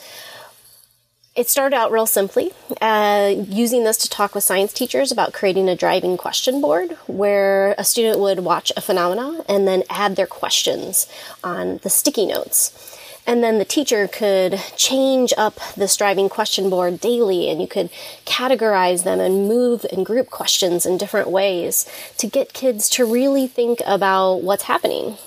[1.35, 5.67] It started out real simply, uh, using this to talk with science teachers about creating
[5.67, 10.27] a driving question board where a student would watch a phenomena and then add their
[10.27, 11.07] questions
[11.43, 12.99] on the sticky notes.
[13.25, 17.89] And then the teacher could change up this driving question board daily and you could
[18.25, 23.47] categorize them and move and group questions in different ways to get kids to really
[23.47, 25.17] think about what's happening.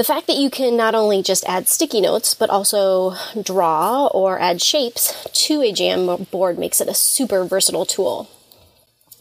[0.00, 4.40] The fact that you can not only just add sticky notes, but also draw or
[4.40, 8.26] add shapes to a Jamboard makes it a super versatile tool.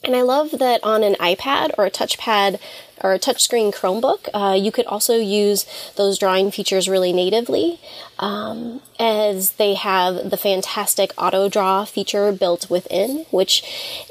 [0.04, 2.60] And I love that on an iPad or a touchpad
[3.02, 7.80] or a touchscreen Chromebook, uh, you could also use those drawing features really natively,
[8.18, 13.64] um, as they have the fantastic auto draw feature built within, which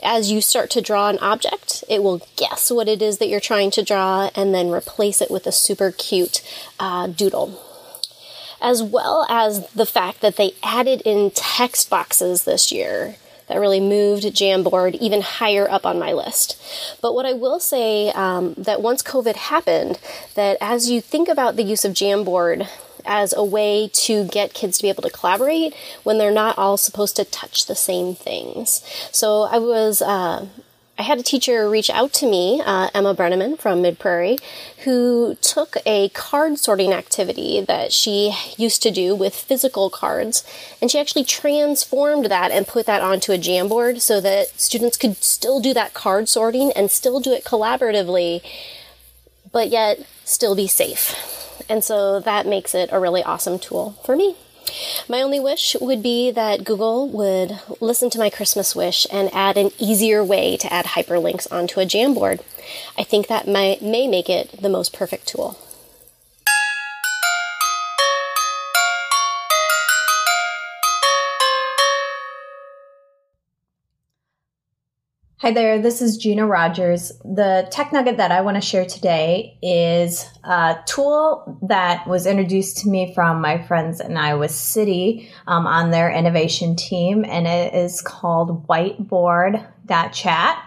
[0.02, 3.40] as you start to draw an object, it will guess what it is that you're
[3.40, 6.42] trying to draw and then replace it with a super cute
[6.80, 7.62] uh, doodle.
[8.60, 13.16] As well as the fact that they added in text boxes this year
[13.48, 16.60] that really moved Jamboard even higher up on my list.
[17.00, 19.98] But what I will say um, that once COVID happened,
[20.34, 22.68] that as you think about the use of Jamboard
[23.04, 26.76] as a way to get kids to be able to collaborate when they're not all
[26.76, 28.82] supposed to touch the same things.
[29.10, 30.46] So I was uh,
[30.98, 34.36] I had a teacher reach out to me, uh, Emma Brenneman from Mid Prairie,
[34.78, 40.42] who took a card sorting activity that she used to do with physical cards,
[40.82, 45.22] and she actually transformed that and put that onto a Jamboard so that students could
[45.22, 48.42] still do that card sorting and still do it collaboratively,
[49.52, 51.14] but yet still be safe.
[51.68, 54.34] And so that makes it a really awesome tool for me.
[55.08, 59.56] My only wish would be that Google would listen to my Christmas wish and add
[59.56, 62.40] an easier way to add hyperlinks onto a Jamboard.
[62.96, 65.58] I think that may, may make it the most perfect tool.
[75.40, 77.12] Hi there, this is Gina Rogers.
[77.24, 82.78] The tech nugget that I want to share today is a tool that was introduced
[82.78, 87.72] to me from my friends in Iowa City um, on their innovation team, and it
[87.72, 90.64] is called whiteboard.chat.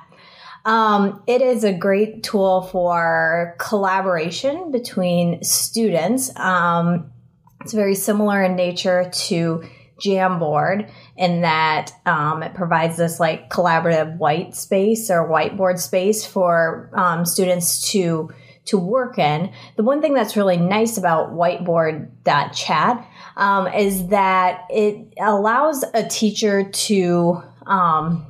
[0.64, 6.34] Um, it is a great tool for collaboration between students.
[6.38, 7.12] Um,
[7.60, 9.66] it's very similar in nature to
[10.02, 16.90] Jamboard in that um, it provides this like collaborative white space or whiteboard space for
[16.94, 18.30] um, students to
[18.66, 19.52] to work in.
[19.76, 26.70] The one thing that's really nice about whiteboard.chat um, is that it allows a teacher
[26.70, 28.26] to um,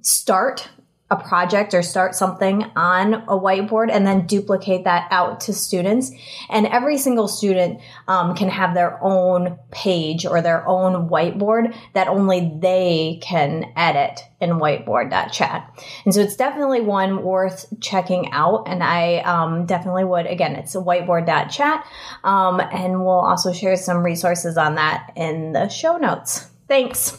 [0.00, 0.70] start
[1.10, 6.10] a project or start something on a whiteboard and then duplicate that out to students.
[6.50, 12.08] And every single student um, can have their own page or their own whiteboard that
[12.08, 15.82] only they can edit in whiteboard.chat.
[16.04, 18.64] And so it's definitely one worth checking out.
[18.66, 21.86] And I um, definitely would, again, it's a whiteboard.chat.
[22.22, 26.50] Um, and we'll also share some resources on that in the show notes.
[26.68, 27.16] Thanks.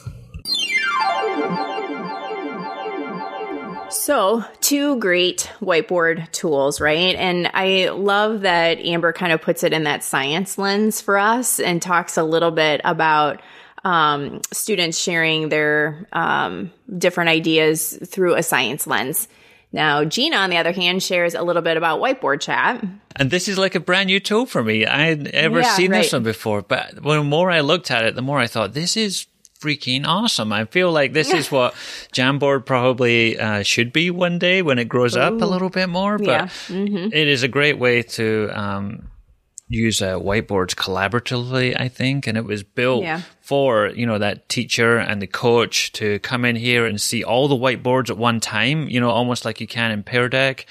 [3.92, 7.16] So, two great whiteboard tools, right?
[7.16, 11.60] And I love that Amber kind of puts it in that science lens for us
[11.60, 13.42] and talks a little bit about
[13.84, 19.28] um, students sharing their um, different ideas through a science lens.
[19.72, 22.84] Now, Gina, on the other hand, shares a little bit about whiteboard chat.
[23.16, 24.86] And this is like a brand new tool for me.
[24.86, 26.04] I had ever Yeah, seen right.
[26.04, 28.98] this one before, but the more I looked at it, the more I thought this
[28.98, 29.28] is
[29.62, 30.54] freaking awesome.
[30.54, 31.74] I feel like this is what
[32.14, 36.18] Jamboard probably uh, should be one day when it grows up a little bit more.
[36.18, 36.46] But Yeah.
[36.68, 37.10] Mm-hmm.
[37.14, 39.10] it is a great way to um,
[39.68, 42.26] use uh, whiteboards collaboratively, I think.
[42.26, 43.22] And it was built Yeah.
[43.42, 47.48] for, you know, that teacher and the coach to come in here and see all
[47.48, 50.66] the whiteboards at one time, you know, almost like you can in Pear Deck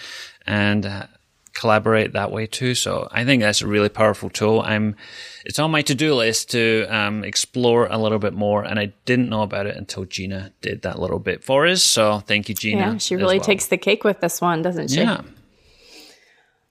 [0.46, 1.06] and uh,
[1.54, 2.74] collaborate that way too.
[2.74, 4.60] So I think that's a really powerful tool.
[4.60, 4.96] I'm,
[5.44, 9.28] it's on my to-do list to um, explore a little bit more, and I didn't
[9.28, 11.82] know about it until Gina did that little bit for us.
[11.82, 12.92] So thank you, Gina.
[12.92, 13.46] Yeah, she really well.
[13.46, 15.00] takes the cake with this one, doesn't she?
[15.00, 15.22] Yeah.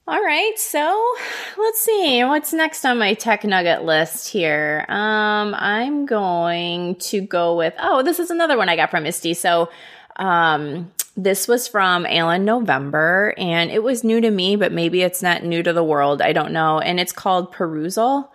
[0.10, 1.16] All right, so
[1.58, 4.86] let's see what's next on my tech nugget list here.
[4.88, 9.34] Um, I'm going to go with oh, this is another one I got from Misty.
[9.34, 9.70] So,
[10.16, 15.24] um, this was from Alan November, and it was new to me, but maybe it's
[15.24, 16.22] not new to the world.
[16.22, 18.30] I don't know, and it's called Perusall.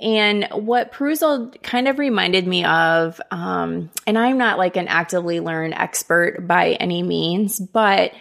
[0.00, 5.38] And what Perusall kind of reminded me of, um, and I'm not like an actively
[5.38, 8.12] learned expert by any means, but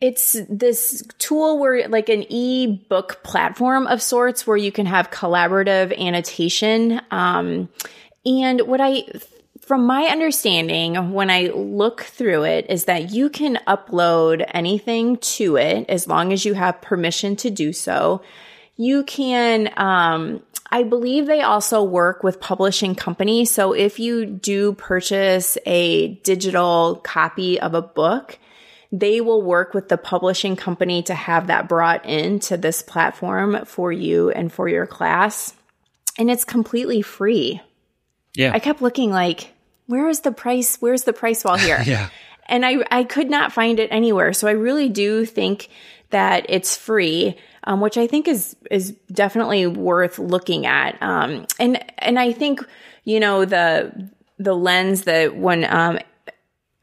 [0.00, 5.98] it's this tool where like an e-book platform of sorts where you can have collaborative
[5.98, 7.70] annotation um,
[8.26, 9.04] and what i
[9.64, 15.56] from my understanding when i look through it is that you can upload anything to
[15.56, 18.22] it as long as you have permission to do so
[18.76, 23.50] you can, um, I believe they also work with publishing companies.
[23.50, 28.38] So if you do purchase a digital copy of a book,
[28.90, 33.92] they will work with the publishing company to have that brought into this platform for
[33.92, 35.54] you and for your class.
[36.18, 37.60] And it's completely free.
[38.34, 38.52] Yeah.
[38.52, 39.52] I kept looking like,
[39.86, 40.76] where is the price?
[40.80, 41.82] Where's the price wall here?
[41.86, 42.08] yeah.
[42.46, 44.32] and I, I could not find it anywhere.
[44.32, 45.68] So I really do think
[46.10, 51.00] that it's free, um, which I think is is definitely worth looking at.
[51.02, 52.64] Um, and and I think
[53.04, 55.98] you know the the lens that when um,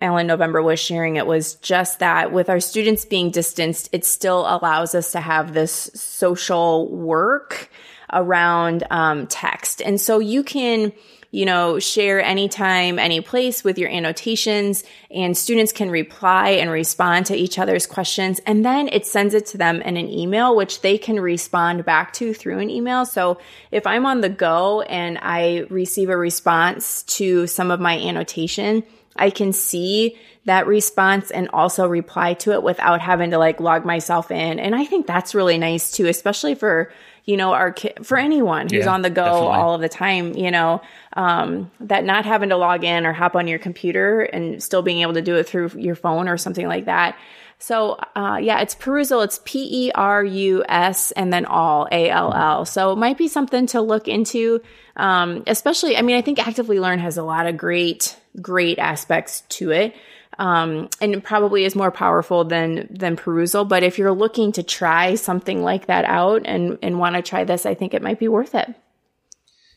[0.01, 4.41] Alan November was sharing it was just that with our students being distanced, it still
[4.41, 7.69] allows us to have this social work
[8.11, 10.91] around um, text, and so you can
[11.31, 17.25] you know, share anytime, any place with your annotations and students can reply and respond
[17.25, 18.39] to each other's questions.
[18.45, 22.11] And then it sends it to them in an email, which they can respond back
[22.13, 23.05] to through an email.
[23.05, 23.39] So
[23.71, 28.83] if I'm on the go and I receive a response to some of my annotation,
[29.15, 33.85] I can see that response and also reply to it without having to like log
[33.85, 34.59] myself in.
[34.59, 36.91] And I think that's really nice too, especially for
[37.25, 39.47] you know, our ki- for anyone who's Yeah, on the go definitely.
[39.47, 40.81] all of the time, you know,
[41.13, 45.01] um, that not having to log in or hop on your computer and still being
[45.01, 47.17] able to do it through your phone or something like that.
[47.59, 49.23] So, uh, yeah, it's Perusall.
[49.23, 52.65] It's P E R U S and then all A L L.
[52.65, 54.61] So it might be something to look into.
[54.95, 59.41] Um, especially, I mean, I think Actively Learn has a lot of great, great aspects
[59.49, 59.95] to it
[60.39, 63.67] um, and it probably is more powerful than than Perusall.
[63.67, 67.43] But if you're looking to try something like that out and and want to try
[67.43, 68.73] this, I think it might be worth it.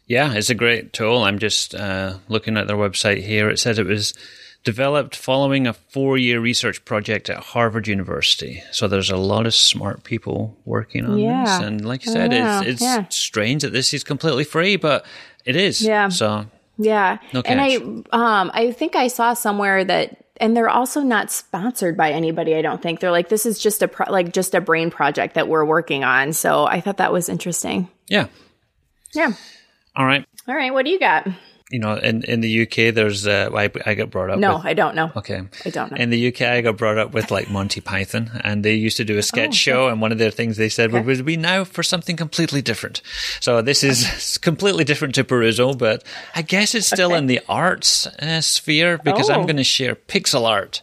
[0.06, 1.22] Yeah, it's a great tool.
[1.24, 3.48] I'm just uh, looking at their website here.
[3.48, 4.12] It says it was
[4.62, 8.62] developed following a four year research project at Harvard University.
[8.70, 11.44] So there's a lot of smart people working on Yeah.
[11.44, 11.66] this.
[11.66, 13.04] And like you said, Yeah, it's, it's yeah.
[13.08, 15.04] strange that this is completely free, but
[15.44, 15.80] it is.
[15.82, 16.08] Yeah.
[16.08, 16.46] So
[16.78, 20.23] Yeah, No and I um I think I saw somewhere that.
[20.38, 22.56] And they're also not sponsored by anybody.
[22.56, 25.34] I don't think they're like this is just a pro- like just a brain project
[25.34, 26.32] that we're working on.
[26.32, 27.88] So I thought that was interesting.
[28.08, 28.26] yeah.
[29.14, 29.30] Yeah.
[29.94, 30.26] All right.
[30.48, 30.72] All right.
[30.72, 31.28] What do you got?
[31.74, 34.66] You know, in, in the UK, there's, uh, I, I got brought up No, with,
[34.66, 35.10] I don't know.
[35.16, 35.42] Okay.
[35.64, 35.96] I don't know.
[35.96, 39.04] In the UK, I got brought up with like Monty Python, and they used to
[39.04, 41.64] do a sketch Oh, show, and one of their things they said would be now
[41.64, 43.02] for something completely different.
[43.40, 46.04] So this is completely different to Perusall, but
[46.36, 49.44] I guess it's still in the arts uh, sphere because I'm Oh.
[49.44, 50.80] going to share pixel art.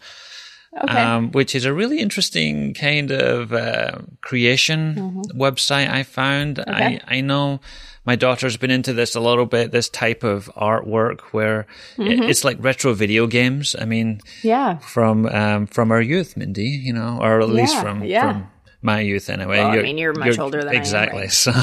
[0.84, 1.02] Okay.
[1.02, 6.58] Um, which is a really interesting kind of uh, creation website I found.
[6.58, 6.72] Mm-hmm.
[6.74, 7.00] Okay.
[7.08, 7.60] I, I know
[8.06, 12.24] my daughter's been into this a little bit, this type of artwork where Mm-hmm.
[12.24, 13.76] it's like retro video games.
[13.80, 14.78] I mean, yeah.
[14.80, 18.32] from um, from our youth, Mindy, you know, or at least Yeah, from yeah.
[18.34, 18.48] from
[18.84, 19.60] my youth anyway.
[19.60, 21.22] Well, I mean, you're much older than I am, exactly.
[21.22, 21.32] right?
[21.46, 21.54] So,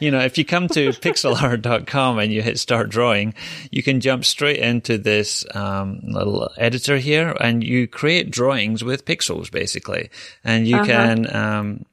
[0.00, 3.34] you know, if you come to pixelart.com and you hit start drawing,
[3.70, 9.04] you can jump straight into this um, little editor here, and you create drawings with
[9.04, 10.10] pixels basically,
[10.42, 10.82] and Uh-huh.
[10.82, 11.36] you can.
[11.36, 11.84] Um,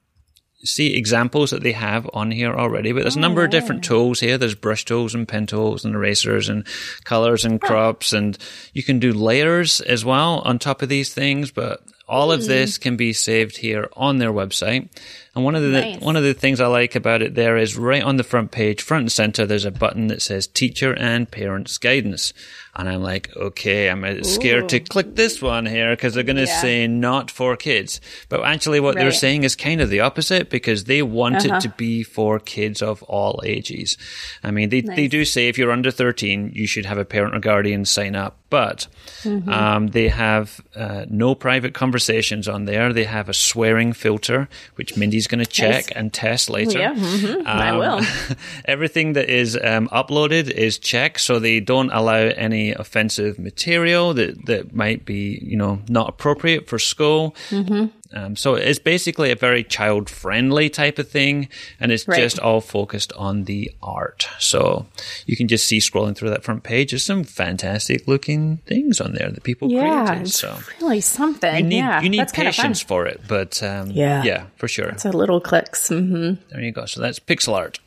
[0.63, 3.84] see examples that they have on here already, but there's a number of oh, different
[3.84, 4.38] tools here.
[4.38, 6.65] There's brush tools and pen tools and erasers and
[7.04, 8.38] colors and crops and
[8.73, 12.47] you can do layers as well on top of these things, but all of hmm.
[12.47, 14.89] this can be saved here on their website.
[15.36, 16.00] And one of the Nice.
[16.00, 18.82] one of the things I like about it there is right on the front page,
[18.84, 22.34] front and center, there's a button that says teacher and parents guidance.
[22.76, 26.38] And I'm like, okay, I'm uh, scared to click this one here because they're going
[26.38, 26.62] to Yeah.
[26.62, 28.02] say not for kids.
[28.30, 31.58] But actually what they're saying is kind of the opposite because they want Uh-huh.
[31.58, 33.96] it to be for kids of all ages.
[34.43, 37.36] I mean, they, they do say if you're under 13, you should have a parent
[37.36, 38.88] or guardian sign up, but
[39.24, 39.50] Mm-hmm.
[39.50, 42.91] um, they have uh, no private conversations on there.
[42.91, 46.80] They have a swearing filter, which Mindy's going to check and test later.
[46.80, 48.02] Yeah, mhm, I Um, will.
[48.66, 54.46] everything that is um, uploaded is checked, so they don't allow any offensive material that,
[54.46, 57.36] that might be, you know, not appropriate for school.
[57.50, 57.88] Mm-hmm.
[58.13, 61.49] Um, so it's basically a very child friendly type of thing,
[61.80, 62.19] and it's Right.
[62.19, 64.28] just all focused on the art.
[64.39, 64.86] So
[65.26, 69.13] you can just see scrolling through that front page, there's some fantastic looking things on
[69.13, 70.28] there that people Yeah, created.
[70.28, 71.56] it's So really something.
[71.56, 74.23] you need yeah, you need patience for it, but um, Yeah.
[74.23, 74.89] yeah, for sure.
[74.89, 75.89] It's a little clicks.
[75.89, 76.86] hmm There you go.
[76.86, 77.80] So that's pixel art.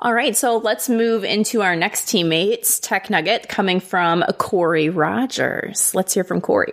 [0.00, 2.80] All right, so let's move into our next teammates.
[2.80, 5.94] Tech Nugget coming from Corey Rogers.
[5.94, 6.72] Let's hear from Corey.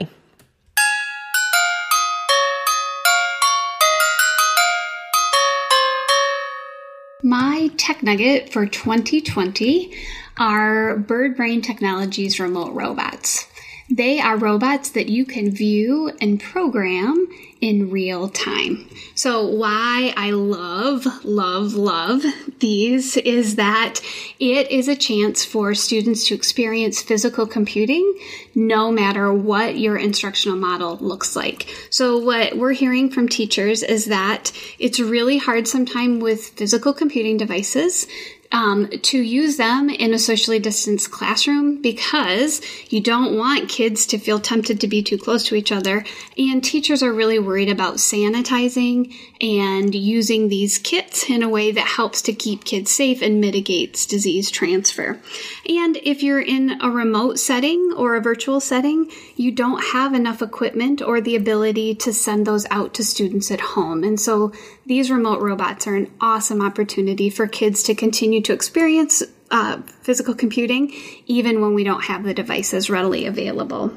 [7.23, 9.93] My tech nugget for 2020
[10.37, 13.45] are BirdBrain Technologies remote robots.
[13.91, 17.27] They are robots that you can view and program
[17.59, 18.87] in real time.
[19.15, 22.23] So why I love, love, love
[22.59, 23.99] these is that
[24.39, 28.17] it is a chance for students to experience physical computing
[28.55, 31.67] no matter what your instructional model looks like.
[31.89, 37.35] So what we're hearing from teachers is that it's really hard sometimes with physical computing
[37.35, 38.07] devices
[38.51, 44.17] um, to use them in a socially distanced classroom because you don't want kids to
[44.17, 46.03] feel tempted to be too close to each other.
[46.37, 51.87] And teachers are really worried about sanitizing and using these kits in a way that
[51.87, 55.19] helps to keep kids safe and mitigates disease transfer.
[55.67, 60.43] And if you're in a remote setting or a virtual setting, you don't have enough
[60.43, 64.03] equipment or the ability to send those out to students at home.
[64.03, 64.51] And so
[64.85, 70.35] these remote robots are an awesome opportunity for kids to continue to experience uh, physical
[70.35, 70.93] computing
[71.25, 73.91] even when we don't have the devices readily available.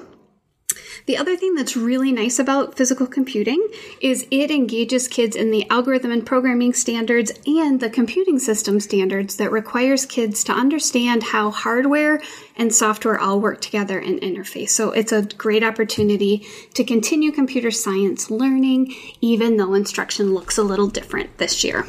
[1.07, 3.69] The other thing that's really nice about physical computing
[4.01, 9.37] is it engages kids in the algorithm and programming standards and the computing system standards
[9.37, 12.23] that requires kids to understand how hardware
[12.57, 14.71] and software all work together and interface.
[14.71, 20.63] So it's a great opportunity to continue computer science learning, even though instruction looks a
[20.63, 21.85] little different this year.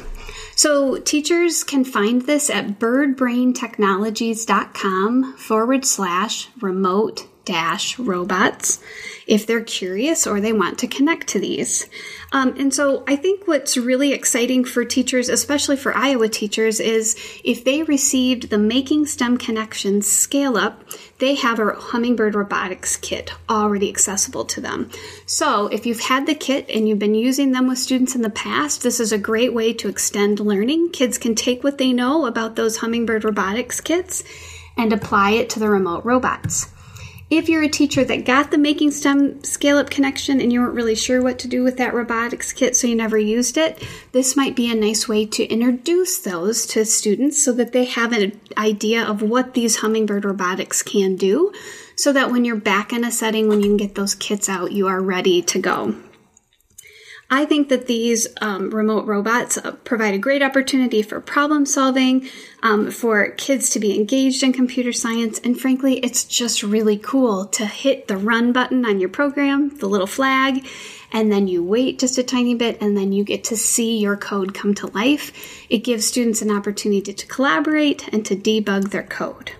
[0.56, 8.80] So teachers can find this at birdbraintechnologies.com forward slash remote dash robots
[9.26, 11.88] if they're curious or they want to connect to these.
[12.32, 17.16] Um, and so I think what's really exciting for teachers, especially for Iowa teachers, is
[17.44, 20.82] if they received the Making STEM Connections Scale Up,
[21.18, 24.90] they have a Hummingbird Robotics kit already accessible to them.
[25.24, 28.30] So if you've had the kit and you've been using them with students in the
[28.30, 30.90] past, this is a great way to extend learning.
[30.90, 34.24] Kids can take what they know about those Hummingbird Robotics kits
[34.76, 36.68] and apply it to the remote robots.
[37.28, 40.76] If you're a teacher that got the Making STEM Scale Up connection and you weren't
[40.76, 44.36] really sure what to do with that robotics kit, so you never used it, this
[44.36, 48.40] might be a nice way to introduce those to students so that they have an
[48.56, 51.52] idea of what these Hummingbird robotics can do,
[51.96, 54.70] so that when you're back in a setting, when you can get those kits out,
[54.70, 55.96] you are ready to go.
[57.28, 62.28] I think that these um, remote robots uh, provide a great opportunity for problem solving,
[62.62, 67.46] um, for kids to be engaged in computer science, and frankly, it's just really cool
[67.46, 70.64] to hit the run button on your program, the little flag,
[71.12, 74.16] and then you wait just a tiny bit, and then you get to see your
[74.16, 75.66] code come to life.
[75.68, 79.52] It gives students an opportunity to collaborate and to debug their code.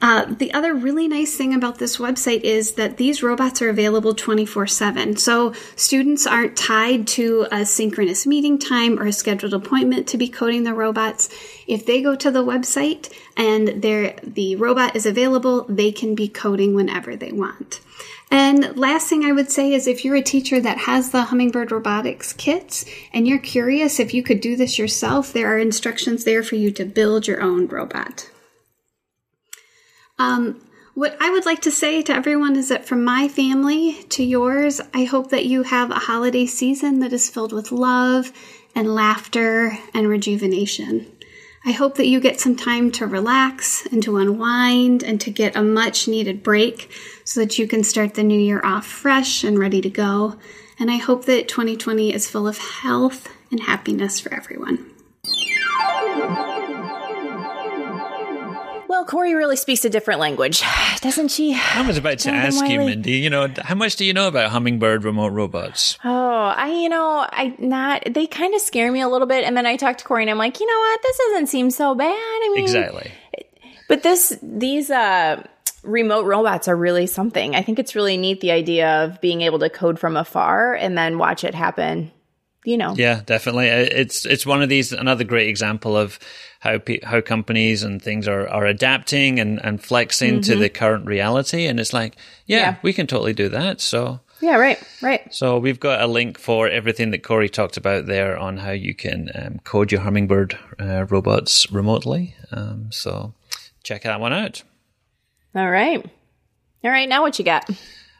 [0.00, 4.14] Uh, the other really nice thing about this website is that these robots are available
[4.14, 5.16] 24 7.
[5.16, 10.28] So students aren't tied to a synchronous meeting time or a scheduled appointment to be
[10.28, 11.30] coding the robots.
[11.66, 16.74] If they go to the website and the robot is available, they can be coding
[16.74, 17.80] whenever they want.
[18.30, 21.70] And last thing I would say is if you're a teacher that has the Hummingbird
[21.70, 26.42] Robotics kits and you're curious if you could do this yourself, there are instructions there
[26.42, 28.30] for you to build your own robot.
[30.18, 30.60] Um,
[30.94, 34.80] what I would like to say to everyone is that from my family to yours,
[34.92, 38.32] I hope that you have a holiday season that is filled with love
[38.76, 41.10] and laughter and rejuvenation.
[41.66, 45.56] I hope that you get some time to relax and to unwind and to get
[45.56, 46.92] a much needed break
[47.24, 50.36] so that you can start the new year off fresh and ready to go.
[50.78, 54.90] And I hope that 2020 is full of health and happiness for everyone.
[58.94, 60.62] Well, Corey really speaks a different language,
[61.00, 61.52] doesn't she?
[61.52, 63.14] I was about to ask you, Mindy.
[63.14, 65.98] You know, how much do you know about hummingbird remote robots?
[66.04, 68.04] Oh, I, you know, I not.
[68.08, 70.30] They kind of scare me a little bit, and then I talk to Corey, and
[70.30, 71.02] I'm like, you know what?
[71.02, 72.06] This doesn't seem so bad.
[72.06, 73.10] I mean, exactly.
[73.88, 75.42] But this, these, uh,
[75.82, 77.56] remote robots are really something.
[77.56, 80.96] I think it's really neat the idea of being able to code from afar and
[80.96, 82.12] then watch it happen
[82.64, 82.94] you know.
[82.96, 83.68] Yeah, definitely.
[83.68, 86.18] It's it's one of these another great example of
[86.60, 90.52] how how companies and things are are adapting and and flexing mm-hmm.
[90.52, 93.80] to the current reality, and it's like, yeah, yeah, we can totally do that.
[93.80, 94.20] So.
[94.40, 95.32] Yeah, right, right.
[95.32, 98.92] So we've got a link for everything that Corey talked about there on how you
[98.92, 102.34] can um, code your hummingbird uh, robots remotely.
[102.50, 103.32] Um, so
[103.84, 104.62] check that one out.
[105.54, 106.04] All right,
[106.82, 107.08] all right.
[107.08, 107.70] Now what you got?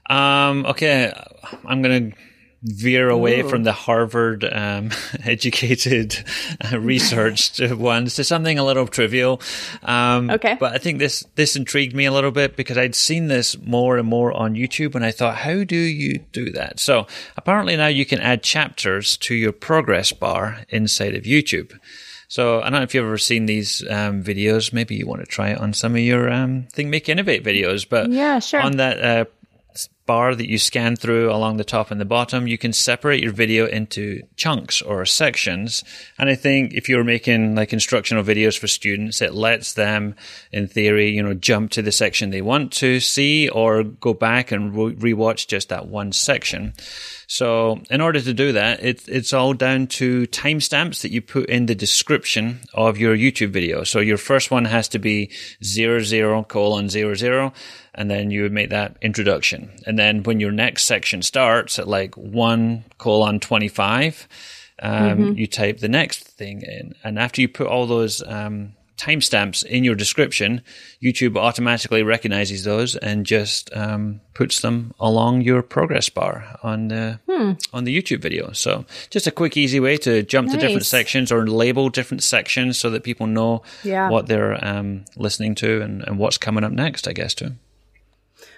[0.08, 1.12] Um, okay,
[1.66, 2.12] I'm gonna
[2.64, 3.48] veer away Ooh.
[3.48, 4.90] from the Harvard um,
[5.24, 6.24] educated
[6.72, 9.40] uh, researched ones to something a little trivial.
[9.82, 10.56] Um, okay.
[10.58, 13.98] But I think this this intrigued me a little bit because I'd seen this more
[13.98, 16.80] and more on YouTube, and I thought, how do you do that?
[16.80, 17.06] So
[17.36, 21.78] apparently now you can add chapters to your progress bar inside of YouTube.
[22.28, 24.72] So I don't know if you've ever seen these um, videos.
[24.72, 27.86] Maybe you want to try it on some of your um, Think Make Innovate videos.
[27.88, 28.60] But yeah, sure.
[28.60, 29.24] On that uh,
[30.06, 33.32] bar that you scan through along the top and the bottom, you can separate your
[33.32, 35.82] video into chunks or sections.
[36.18, 40.14] And I think if you're making like instructional videos for students, it lets them,
[40.52, 44.52] in theory, you know, jump to the section they want to see or go back
[44.52, 46.74] and re- rewatch just that one section.
[47.26, 51.46] So in order to do that, it, it's all down to timestamps that you put
[51.46, 53.84] in the description of your YouTube video.
[53.84, 55.30] So your first one has to be
[55.62, 57.52] zero zero colon zero zero
[57.94, 59.70] and then you would make that introduction.
[59.86, 64.28] And then when your next section starts at like one colon 25,
[64.82, 65.32] um, mm-hmm.
[65.38, 66.94] you type the next thing in.
[67.02, 70.62] And after you put all those, um, timestamps in your description,
[71.02, 77.18] YouTube automatically recognizes those and just um, puts them along your progress bar on the
[77.28, 77.52] hmm.
[77.72, 78.52] on the YouTube video.
[78.52, 80.56] So just a quick, easy way to jump nice.
[80.56, 84.08] to different sections or label different sections so that people know yeah.
[84.08, 87.08] what they're um, listening to and, and what's coming up next.
[87.08, 87.52] I guess too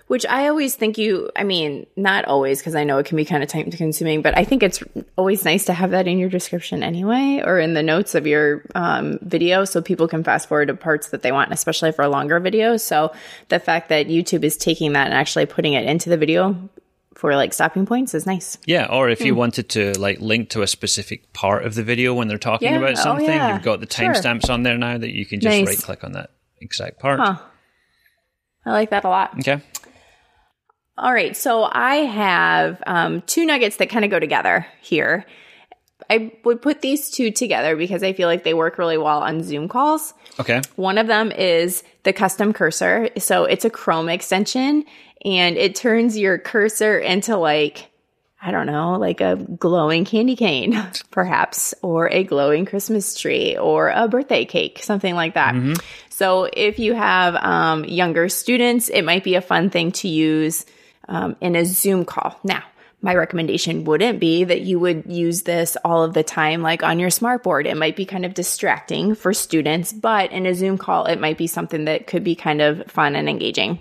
[0.07, 3.25] which I always think you, I mean, not always, because I know it can be
[3.25, 4.83] kind of time consuming, but I think it's
[5.17, 8.63] always nice to have that in your description anyway, or in the notes of your
[8.75, 12.09] um, video so people can fast forward to parts that they want, especially for a
[12.09, 12.77] longer video.
[12.77, 13.13] So
[13.49, 16.69] the fact that YouTube is taking that and actually putting it into the video
[17.17, 18.59] for like stopping points is nice.
[18.67, 19.39] Yeah, or if you mm.
[19.39, 22.79] wanted to like link to a specific part of the video when they're talking yeah.
[22.79, 23.55] about oh, something, oh, yeah.
[23.55, 24.53] you've got the timestamps sure.
[24.53, 25.67] on there now that you can just nice.
[25.67, 26.31] right click on that
[26.61, 27.19] exact part.
[27.19, 27.39] Huh.
[28.67, 29.39] I like that a lot.
[29.39, 29.63] Okay.
[30.99, 31.37] All right.
[31.37, 35.27] So I have um, two nuggets that kind of go together here.
[36.09, 39.43] I would put these two together because I feel like they work really well on
[39.43, 40.15] Zoom calls.
[40.39, 40.61] Okay.
[40.77, 43.11] One of them is the custom cursor.
[43.19, 44.85] So it's a Chrome extension
[45.25, 47.91] and it turns your cursor into like,
[48.41, 50.81] I don't know, like a glowing candy cane,
[51.11, 55.55] perhaps, or a glowing Christmas tree or a birthday cake, something like that.
[55.55, 55.75] Mm-hmm.
[56.11, 60.65] So if you have um, younger students, it might be a fun thing to use
[61.09, 62.39] um, in a Zoom call.
[62.45, 62.63] Now,
[63.03, 66.99] my recommendation wouldn't be that you would use this all of the time, like on
[66.99, 67.67] your smartboard.
[67.67, 71.39] It might be kind of distracting for students, but in a Zoom call, it might
[71.39, 73.81] be something that could be kind of fun and engaging.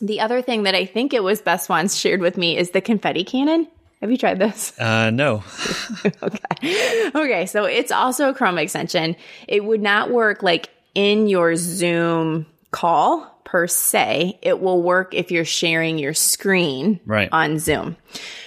[0.00, 2.80] The other thing that I think it was Best Ones shared with me is the
[2.80, 3.68] confetti cannon.
[4.00, 4.78] Have you tried this?
[4.78, 5.42] Uh, no.
[6.22, 7.10] okay.
[7.14, 7.46] Okay.
[7.46, 9.16] So it's also a Chrome extension.
[9.48, 14.38] It would not work like in your Zoom call per se.
[14.42, 17.28] It will work if you're sharing your screen right.
[17.32, 17.96] on Zoom.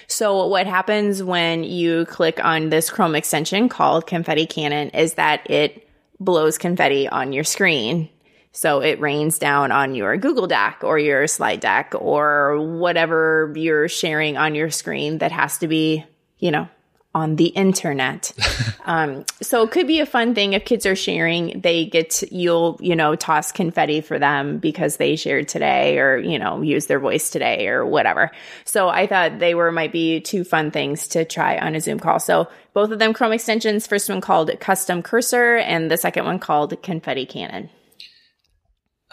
[0.08, 5.50] So what happens when you click on this Chrome extension called Confetti Cannon is that
[5.50, 5.88] it
[6.20, 8.10] blows confetti on your screen.
[8.52, 13.88] So it rains down on your Google Doc or your slide deck or whatever you're
[13.88, 16.04] sharing on your screen that has to be,
[16.38, 16.68] you know,
[17.14, 18.32] on the internet.
[18.86, 22.78] um, so it could be a fun thing if kids are sharing, they get, you'll,
[22.80, 27.00] you know, toss confetti for them because they shared today or, you know, use their
[27.00, 28.32] voice today or whatever.
[28.66, 32.00] So I thought they were, might be two fun things to try on a Zoom
[32.00, 32.20] call.
[32.20, 36.40] So both of them Chrome extensions, first one called custom cursor and the second one
[36.40, 37.70] called confetti cannon.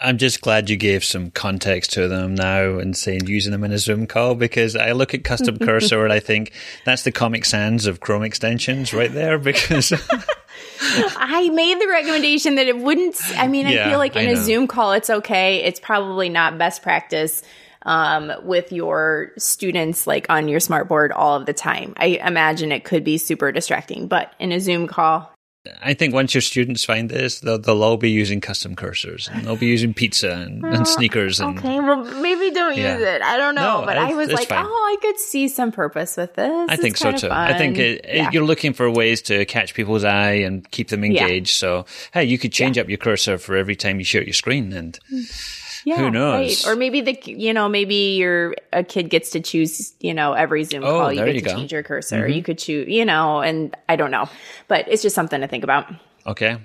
[0.01, 3.71] I'm just glad you gave some context to them now and saying using them in
[3.71, 6.53] a Zoom call because I look at custom cursor and I think
[6.85, 9.91] that's the Comic Sans of Chrome extensions right there because
[10.81, 14.67] I made the recommendation that it wouldn't I mean I feel like in a Zoom
[14.67, 15.63] call it's okay.
[15.63, 17.43] It's probably not best practice
[17.83, 21.93] um, with your students like on your smartboard all of the time.
[21.97, 25.33] I imagine it could be super distracting, but in a Zoom call,
[25.81, 29.45] I think once your students find this, they'll, they'll all be using custom cursors and
[29.45, 31.41] they'll be using pizza and, and sneakers.
[31.41, 32.93] And, okay, well, maybe don't yeah.
[32.93, 33.21] use it.
[33.21, 33.81] I don't know.
[33.81, 34.65] No, but I was like, fine.
[34.65, 36.69] oh, I could see some purpose with this.
[36.69, 37.27] I think so too.
[37.27, 37.31] Fun.
[37.31, 38.27] I think it, yeah.
[38.27, 41.57] it, you're looking for ways to catch people's eye and keep them engaged.
[41.57, 41.59] Yeah.
[41.59, 44.71] So, hey, you could change up your cursor for every time you share your screen
[44.71, 44.97] and.
[45.13, 45.65] Mm.
[45.85, 46.65] Yeah, Who knows?
[46.65, 46.71] Right.
[46.71, 50.63] Or maybe the you know maybe your a kid gets to choose you know every
[50.63, 51.55] Zoom oh, call you get you to go.
[51.55, 52.23] change your cursor.
[52.23, 52.33] Mm-hmm.
[52.33, 54.29] You could choose you know, and I don't know,
[54.67, 55.91] but it's just something to think about.
[56.25, 56.57] Okay,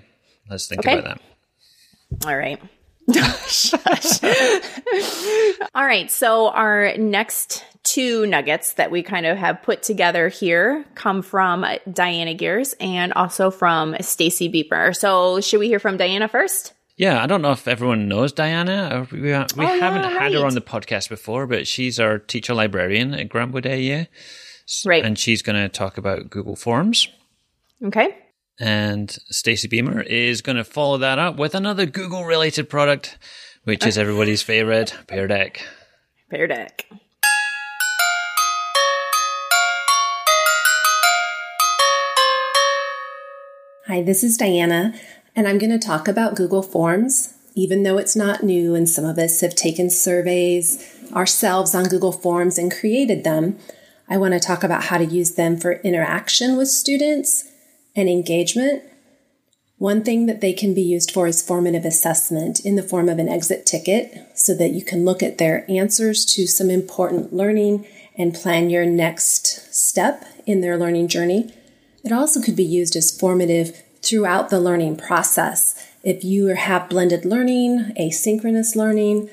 [0.51, 0.99] let's think okay.
[0.99, 2.27] about that.
[2.27, 2.61] All right.
[5.75, 6.11] All right.
[6.11, 11.67] So our next two nuggets that we kind of have put together here come from
[11.93, 14.95] Diana Gears and also from Stacy Beamer.
[14.95, 16.73] So should we hear from Diana first?
[16.97, 18.89] Yeah, I don't know if everyone knows Diana.
[18.93, 20.35] Uh, we, we uh, oh, haven't yeah, had right.
[20.35, 24.07] her on the podcast before, but she's our teacher librarian at Grant Wood AEA.
[24.87, 25.05] Right.
[25.05, 27.09] And she's going to talk about Google Forms.
[27.85, 28.17] Okay.
[28.61, 33.19] And Stacy Beamer is going to follow that up with another Google related product,
[33.65, 35.67] which is everybody's favorite, Pear Deck.
[36.31, 36.87] Pear Deck.
[43.89, 44.95] Hi, this is Diana
[45.37, 47.35] and I'm going to talk about Google Forms.
[47.57, 52.11] even though it's not new and some of us have taken surveys ourselves on Google
[52.11, 53.57] Forms and created them,
[54.09, 57.45] I want to talk about how to use them for interaction with students
[57.95, 58.83] and engagement.
[59.79, 63.21] One thing that they can be used for is formative assessment in the form of
[63.21, 67.87] an exit ticket so that you can look at their answers to some important learning
[68.19, 71.53] and plan your next step in their learning journey.
[72.03, 75.75] It also could be used as formative throughout the learning process.
[76.03, 79.31] If you have blended learning, asynchronous learning,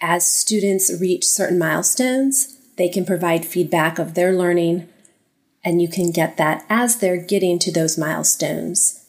[0.00, 4.88] as students reach certain milestones, they can provide feedback of their learning,
[5.64, 9.04] and you can get that as they're getting to those milestones.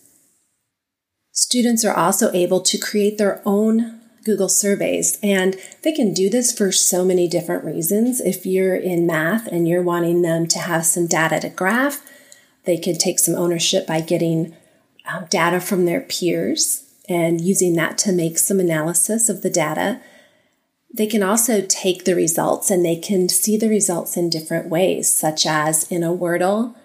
[1.31, 6.51] Students are also able to create their own Google surveys, and they can do this
[6.51, 8.21] for so many different reasons.
[8.21, 12.01] If you're in math and you're wanting them to have some data to graph,
[12.65, 14.55] they could take some ownership by getting
[15.11, 20.01] um, data from their peers and using that to make some analysis of the data.
[20.93, 25.13] They can also take the results and they can see the results in different ways,
[25.13, 26.75] such as in a Wordle,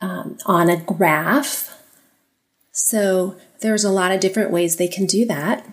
[0.00, 1.70] um, on a graph.
[2.72, 5.66] So there's a lot of different ways they can do that.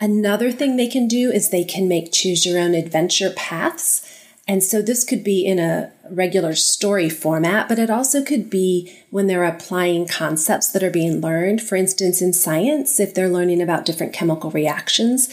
[0.00, 4.06] Another thing they can do is they can make choose your own adventure paths.
[4.48, 8.92] And so this could be in a regular story format, but it also could be
[9.10, 11.62] when they're applying concepts that are being learned.
[11.62, 15.28] For instance, in science, if they're learning about different chemical reactions,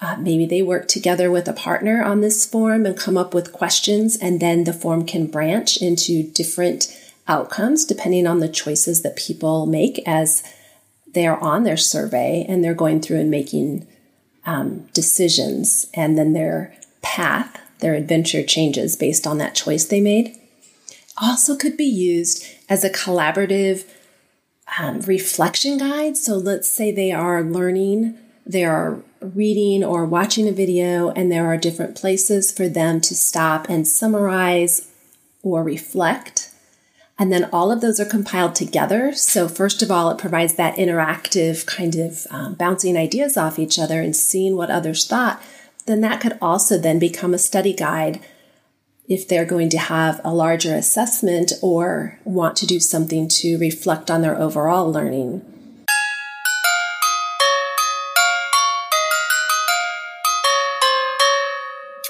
[0.00, 3.52] uh, maybe they work together with a partner on this form and come up with
[3.52, 6.98] questions, and then the form can branch into different
[7.28, 10.42] outcomes depending on the choices that people make as
[11.14, 13.86] they're on their survey and they're going through and making
[14.44, 20.34] um, decisions, and then their path, their adventure changes based on that choice they made.
[21.20, 23.84] Also, could be used as a collaborative
[24.78, 26.16] um, reflection guide.
[26.16, 28.16] So, let's say they are learning,
[28.46, 33.14] they are reading or watching a video, and there are different places for them to
[33.14, 34.88] stop and summarize
[35.42, 36.50] or reflect.
[37.18, 39.12] And then all of those are compiled together.
[39.12, 43.78] So, first of all, it provides that interactive kind of um, bouncing ideas off each
[43.78, 45.40] other and seeing what others thought.
[45.86, 48.20] Then that could also then become a study guide
[49.08, 54.10] if they're going to have a larger assessment or want to do something to reflect
[54.10, 55.44] on their overall learning.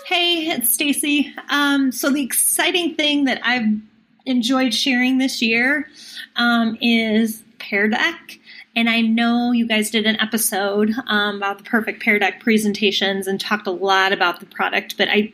[0.07, 1.35] Hey, it's Stacy.
[1.49, 3.81] Um, so the exciting thing that I've
[4.27, 5.89] enjoyed sharing this year
[6.37, 8.39] um, is Pear Deck.
[8.75, 13.27] And I know you guys did an episode um, about the perfect Pear Deck presentations
[13.27, 15.33] and talked a lot about the product, but I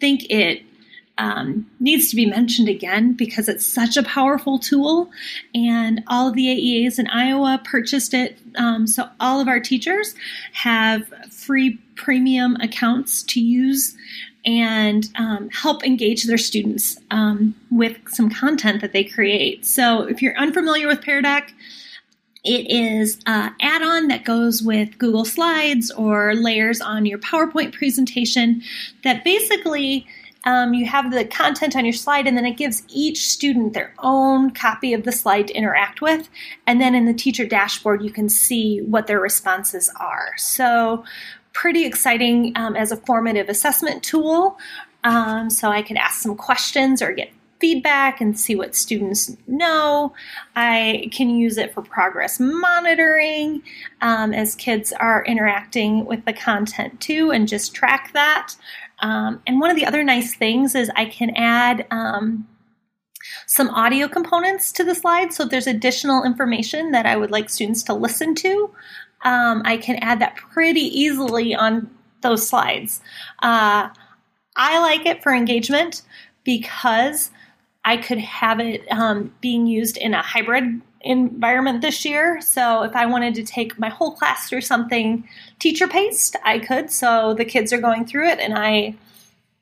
[0.00, 0.62] think it
[1.16, 5.10] um, needs to be mentioned again because it's such a powerful tool.
[5.54, 8.38] And all of the AEAs in Iowa purchased it.
[8.56, 10.14] Um, so all of our teachers
[10.52, 13.96] have free premium accounts to use
[14.44, 19.64] and um, help engage their students um, with some content that they create.
[19.64, 21.54] So if you're unfamiliar with Pear Deck,
[22.44, 28.62] it is an add-on that goes with Google Slides or layers on your PowerPoint presentation
[29.02, 30.06] that basically
[30.44, 33.94] um, you have the content on your slide, and then it gives each student their
[33.98, 36.28] own copy of the slide to interact with.
[36.66, 40.32] And then in the teacher dashboard, you can see what their responses are.
[40.36, 41.04] So,
[41.54, 44.58] pretty exciting um, as a formative assessment tool.
[45.02, 47.30] Um, so, I can ask some questions or get
[47.60, 50.12] feedback and see what students know.
[50.56, 53.62] I can use it for progress monitoring
[54.00, 58.54] um, as kids are interacting with the content too and just track that.
[59.00, 62.46] Um, and one of the other nice things is I can add um,
[63.46, 65.36] some audio components to the slides.
[65.36, 68.70] So if there's additional information that I would like students to listen to,
[69.24, 71.90] um, I can add that pretty easily on
[72.20, 73.00] those slides.
[73.42, 73.88] Uh,
[74.56, 76.02] I like it for engagement
[76.44, 77.30] because
[77.84, 82.40] I could have it um, being used in a hybrid environment this year.
[82.40, 85.28] So if I wanted to take my whole class through something
[85.58, 86.90] teacher paced, I could.
[86.90, 88.94] So the kids are going through it and I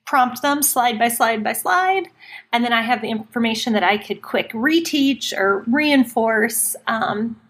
[0.05, 2.09] prompt them slide by slide by slide.
[2.53, 7.41] And then I have the information that I could quick reteach or reinforce um,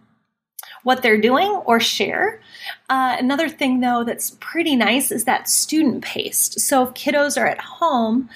[0.85, 2.41] what they're doing or share.
[2.89, 6.61] Uh, another thing, though, that's pretty nice is that student paced.
[6.61, 8.29] So if kiddos are at home,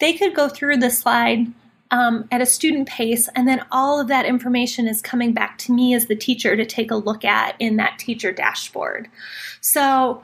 [0.00, 1.52] they could go through the slide
[1.94, 5.72] um, at a student pace, and then all of that information is coming back to
[5.72, 9.08] me as the teacher to take a look at in that teacher dashboard.
[9.60, 10.20] So,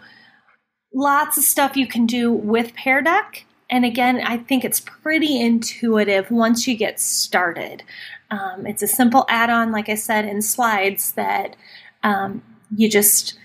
[0.93, 3.45] lots of stuff you can do with Pear Deck.
[3.71, 7.85] And again, I think it's pretty intuitive once you get started.
[8.33, 11.55] Um, it's a simple add on, like I said, in slides that
[12.03, 12.43] um,
[12.75, 13.39] you just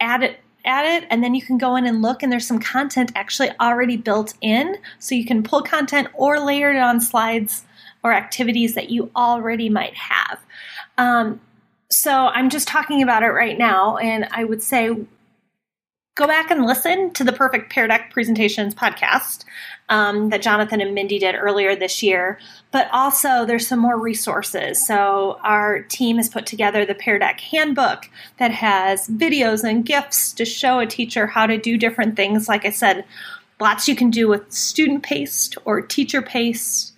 [0.00, 2.58] add it at it and then you can go in and look and there's some
[2.58, 7.64] content actually already built in so you can pull content or layer it on slides
[8.04, 10.38] or activities that you already might have
[10.98, 11.40] um,
[11.90, 14.94] so i'm just talking about it right now and i would say
[16.18, 19.44] go back and listen to the perfect pear deck presentations podcast
[19.88, 22.38] um, that Jonathan and Mindy did earlier this year.
[22.72, 24.84] But also, there's some more resources.
[24.84, 30.32] So, our team has put together the Pear Deck Handbook that has videos and GIFs
[30.34, 32.48] to show a teacher how to do different things.
[32.48, 33.04] Like I said,
[33.60, 36.94] lots you can do with student paste or teacher paste.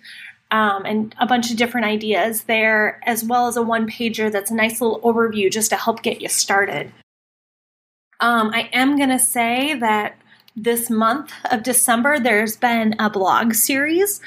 [0.51, 4.51] Um, and a bunch of different ideas there, as well as a one pager that's
[4.51, 6.91] a nice little overview just to help get you started.
[8.19, 10.17] Um, I am going to say that
[10.55, 14.19] this month of December, there's been a blog series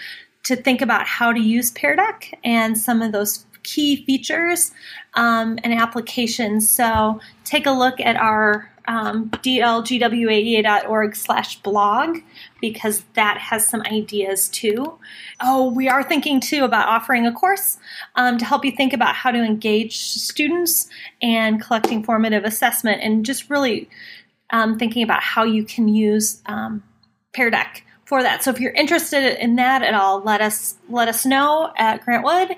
[0.44, 4.72] to think about how to use Pear Deck and some of those key features
[5.14, 6.68] um, and applications.
[6.68, 12.18] So take a look at our um, dlgwaea.org slash blog
[12.60, 14.98] because that has some ideas too.
[15.40, 17.78] Oh, we are thinking too about offering a course
[18.16, 20.88] um, to help you think about how to engage students
[21.22, 23.88] and collecting formative assessment and just really
[24.50, 26.82] um, thinking about how you can use um,
[27.32, 28.44] Pear Deck for that.
[28.44, 32.24] So if you're interested in that at all, let us let us know at Grant
[32.24, 32.56] Wood.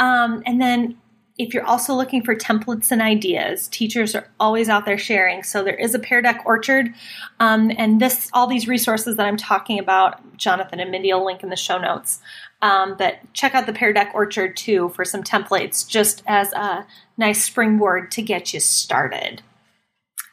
[0.00, 0.98] Um, and then
[1.38, 5.44] if you're also looking for templates and ideas, teachers are always out there sharing.
[5.44, 6.92] So there is a Pear Deck Orchard,
[7.38, 11.44] um, and this all these resources that I'm talking about, Jonathan and Mindy will link
[11.44, 12.20] in the show notes.
[12.60, 16.84] Um, but check out the Pear Deck Orchard too for some templates, just as a
[17.16, 19.42] nice springboard to get you started.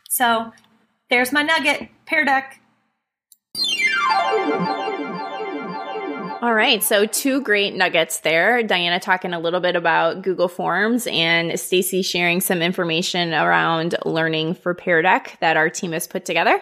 [0.10, 0.52] So
[1.12, 2.60] there's my nugget, Pear Deck.
[6.42, 8.62] All right, so two great nuggets there.
[8.62, 14.56] Diana talking a little bit about Google Forms and Stacy sharing some information around learning
[14.56, 16.62] for Pear Deck that our team has put together.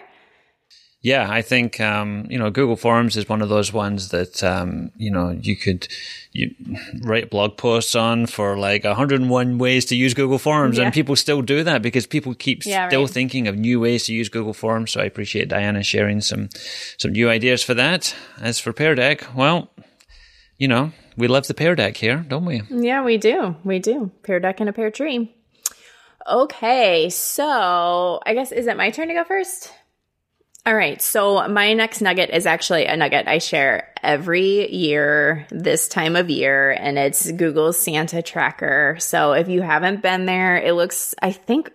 [1.04, 4.90] Yeah, I think um, you know Google Forms is one of those ones that um,
[4.96, 5.86] you know you could
[6.32, 6.54] you
[7.02, 10.84] write blog posts on for like 101 ways to use Google Forms, yeah.
[10.84, 13.10] and people still do that because people keep yeah, still right.
[13.10, 14.92] thinking of new ways to use Google Forms.
[14.92, 16.48] So I appreciate Diana sharing some
[16.96, 18.16] some new ideas for that.
[18.40, 19.68] As for Pear Deck, well,
[20.56, 22.62] you know we love the Pear Deck here, don't we?
[22.70, 23.56] Yeah, we do.
[23.62, 24.10] We do.
[24.22, 25.36] Pear Deck and a pear tree.
[26.26, 29.70] Okay, so I guess is it my turn to go first?
[30.66, 31.00] All right.
[31.02, 36.30] So my next nugget is actually a nugget I share every year this time of
[36.30, 38.96] year, and it's Google's Santa tracker.
[38.98, 41.70] So if you haven't been there, it looks, I think,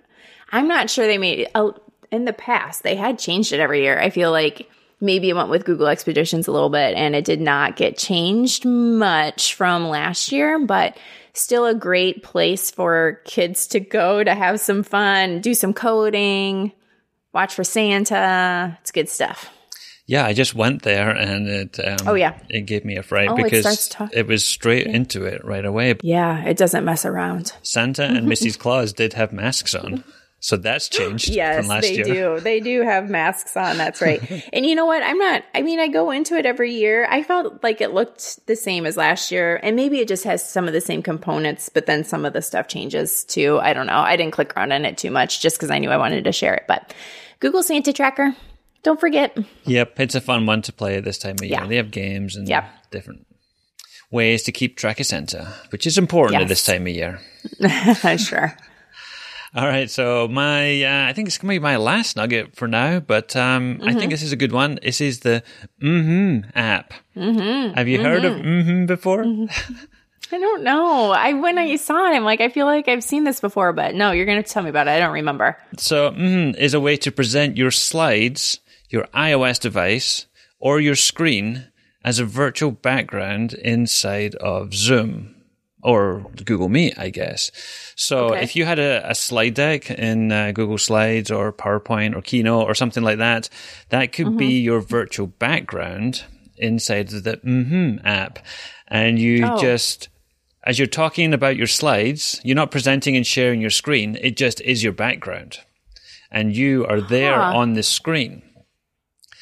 [0.52, 1.52] I'm not sure they made it.
[1.54, 1.76] Oh,
[2.12, 4.00] in the past, they had changed it every year.
[4.00, 4.68] I feel like
[5.00, 8.66] maybe it went with Google Expeditions a little bit and it did not get changed
[8.66, 10.98] much from last year, but
[11.34, 16.72] still a great place for kids to go to have some fun, do some coding
[17.34, 18.78] Watch for Santa.
[18.82, 19.52] It's good stuff.
[20.10, 21.80] Yeah, I just went there and it.
[21.80, 24.96] Um, oh yeah, it gave me a fright oh, because it, it, was straight yeah.
[24.96, 25.96] into it right away.
[26.02, 27.54] Yeah, it doesn't mess around.
[27.62, 28.58] Santa and Mrs.
[28.58, 30.04] Claus did have masks on.
[30.42, 32.06] So that's changed yes, they year.
[32.06, 32.40] do.
[32.40, 33.78] They do have masks on.
[33.78, 34.22] That's right.
[34.54, 35.04] and you know what?
[35.04, 37.06] I'm not, I mean, I go into it every year.
[37.10, 39.60] I felt like it looked the same as last year.
[39.62, 42.42] And maybe it just has some of the same components, but then some of the
[42.42, 43.60] stuff changes too.
[43.62, 44.00] I don't know.
[44.00, 46.32] I didn't click around on it too much just because I knew I wanted to
[46.32, 46.64] share it.
[46.68, 46.94] But
[47.40, 48.34] Google Santa Tracker.
[48.82, 49.38] Don't forget.
[49.66, 51.60] Yep, it's a fun one to play at this time of year.
[51.60, 51.68] Yeah.
[51.68, 52.70] They have games and yep.
[52.92, 53.28] different
[54.10, 56.44] ways to keep track of Santa, which is important yes.
[56.44, 57.20] at this time of year.
[58.18, 58.56] sure.
[59.56, 63.00] All right, so my uh, I think it's gonna be my last nugget for now,
[63.00, 63.84] but um, mm-hmm.
[63.84, 64.10] I think mm-hmm.
[64.12, 64.78] this is a good one.
[64.84, 65.44] This is the
[65.82, 66.94] mm-hmm app.
[67.16, 67.74] Mm-hmm.
[67.74, 68.06] Have you mm-hmm.
[68.06, 69.24] heard of mm-hmm, mm-hmm before?
[70.32, 71.12] I don't know.
[71.12, 73.96] I when I saw it, I'm like, I feel like I've seen this before, but
[73.96, 74.92] no, you're going to tell me about it.
[74.92, 75.58] I don't remember.
[75.78, 80.28] So, mm, is a way to present your slides, your iOS device,
[80.60, 81.72] or your screen
[82.06, 85.39] as a virtual background inside of Zoom
[85.82, 87.52] or Google Meet, I guess.
[87.96, 88.44] So, okay.
[88.44, 92.68] if you had a, a, slide deck in uh, Google Slides or PowerPoint or Keynote
[92.68, 93.50] or something like that,
[93.90, 94.38] that could mm-hmm.
[94.38, 96.24] be your virtual background
[96.58, 98.40] inside of the mm-hmm app,
[98.88, 99.62] and you oh.
[99.62, 100.10] just
[100.64, 104.18] as you're talking about your slides, you're not presenting and sharing your screen.
[104.22, 105.60] It just is your background.
[106.32, 107.58] And you are there huh.
[107.58, 108.44] on the screen.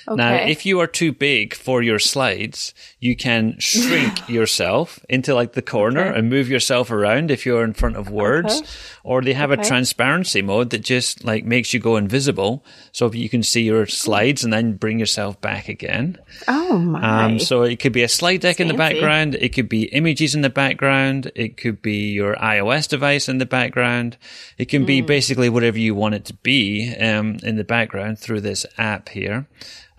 [0.10, 5.54] Now, if you are too big for your slides, you can shrink yourself into like
[5.54, 6.20] the corner Okay.
[6.20, 8.60] and move yourself around if you're in front of words.
[8.60, 8.68] Okay.
[9.04, 13.30] Or they have a transparency mode that just like makes you go invisible so you
[13.30, 16.18] can see your slides and then bring yourself back again.
[16.48, 17.26] Oh my.
[17.26, 18.96] Um, so it could be a slide deck in the Fancy.
[18.96, 19.36] background.
[19.36, 21.32] It could be images in the background.
[21.36, 24.18] It could be your iOS device in the background.
[24.58, 24.88] It can Hmm.
[24.88, 29.10] be basically whatever you want it to be um, in the background through this app
[29.10, 29.48] here.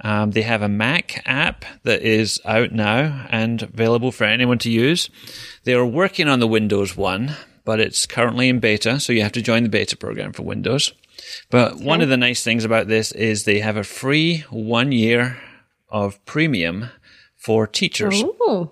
[0.05, 4.71] Um, they have a Mac app that is out now and available for anyone to
[4.71, 5.11] use.
[5.65, 7.35] They are working on the Windows one,
[7.65, 10.93] but it's currently in beta, so you have to join the beta program for Windows.
[11.51, 15.39] But one of the nice things about this is they have a free one year
[15.89, 16.91] of premium
[17.37, 18.23] for teachers.
[18.23, 18.71] Ooh.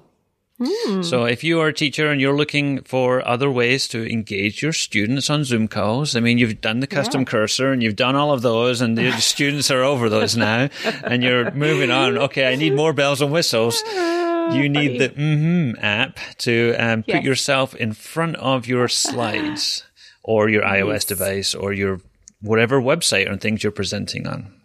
[1.02, 4.72] So if you are a teacher and you're looking for other ways to engage your
[4.72, 8.32] students on Zoom calls, I mean, you've done the custom cursor and you've done all
[8.32, 10.70] of those and the students are over those now
[11.04, 12.16] and you're moving on.
[12.16, 13.82] Okay, I need more bells and whistles.
[13.86, 19.84] You need the mm app to um, put yourself in front of your slides
[20.22, 22.00] or your iOS device or your
[22.40, 24.55] whatever website or things you're presenting on.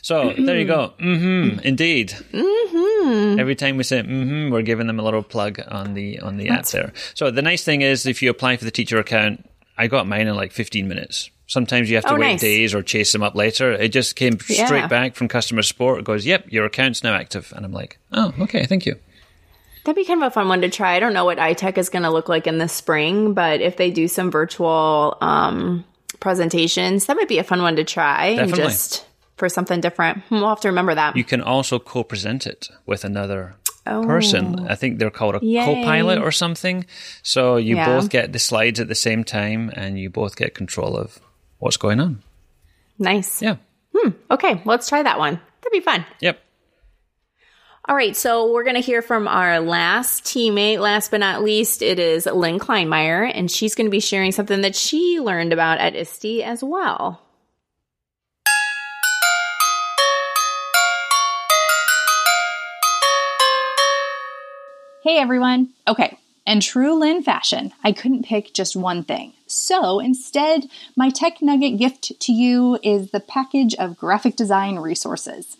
[0.00, 0.94] So there you go.
[1.00, 1.60] Mm-hmm.
[1.60, 2.14] Indeed.
[2.32, 3.38] Mm-hmm.
[3.38, 6.48] Every time we say mm-hmm, we're giving them a little plug on the on the
[6.48, 6.92] app there.
[7.14, 10.26] So the nice thing is, if you apply for the teacher account, I got mine
[10.26, 11.30] in like 15 minutes.
[11.46, 12.40] Sometimes you have to Oh, wait nice.
[12.40, 13.72] days or chase them up later.
[13.72, 14.64] It just came Yeah.
[14.66, 15.98] straight back from customer support.
[15.98, 18.96] It goes, "Yep, your account's now active," and I'm like, "Oh, okay, thank you."
[19.84, 20.94] That'd be kind of a fun one to try.
[20.94, 23.76] I don't know what ITEC is going to look like in the spring, but if
[23.76, 25.84] they do some virtual um,
[26.20, 28.26] presentations, that might be a fun one to try.
[28.28, 28.64] And Definitely.
[28.64, 29.04] just
[29.42, 30.18] for something different.
[30.28, 31.16] Hmm, We'll have to remember that.
[31.16, 34.04] You can also co-present it with another Oh.
[34.04, 34.68] person.
[34.68, 36.86] I think they're called a co-pilot or something.
[37.24, 37.86] So you Yeah.
[37.86, 41.18] both get the slides at the same time, and you both get control of
[41.58, 42.22] what's going on.
[43.00, 43.42] Nice.
[43.42, 43.56] Yeah.
[44.30, 45.40] Okay, let's try that one.
[45.60, 46.06] That'd be fun.
[46.20, 46.38] Yep.
[47.88, 50.78] All right, so we're going to hear from our last teammate.
[50.78, 54.60] Last but not least, it is Lynn Kleinmeyer, and she's going to be sharing something
[54.60, 57.20] that she learned about at ISTE as well.
[65.04, 65.70] Hey everyone.
[65.88, 69.32] Okay, in true Lynn fashion, I couldn't pick just one thing.
[69.48, 75.56] So instead, my tech nugget gift to you is the package of graphic design resources.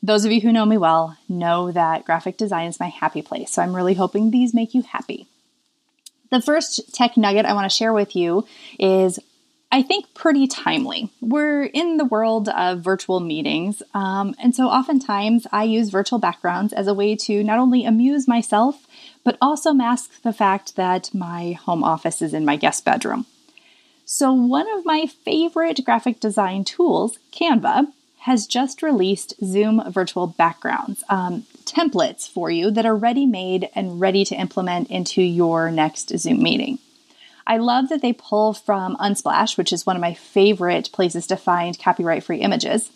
[0.00, 3.50] Those of you who know me well know that graphic design is my happy place,
[3.50, 5.26] so I'm really hoping these make you happy.
[6.30, 8.46] The first tech nugget I want to share with you
[8.78, 9.18] is
[9.70, 11.10] I think pretty timely.
[11.20, 16.72] We're in the world of virtual meetings, um, and so oftentimes I use virtual backgrounds
[16.72, 18.86] as a way to not only amuse myself,
[19.24, 23.26] but also mask the fact that my home office is in my guest bedroom.
[24.06, 31.04] So, one of my favorite graphic design tools, Canva, has just released Zoom virtual backgrounds,
[31.10, 36.08] um, templates for you that are ready made and ready to implement into your next
[36.18, 36.78] Zoom meeting.
[37.48, 41.36] I love that they pull from Unsplash, which is one of my favorite places to
[41.36, 42.90] find copyright free images.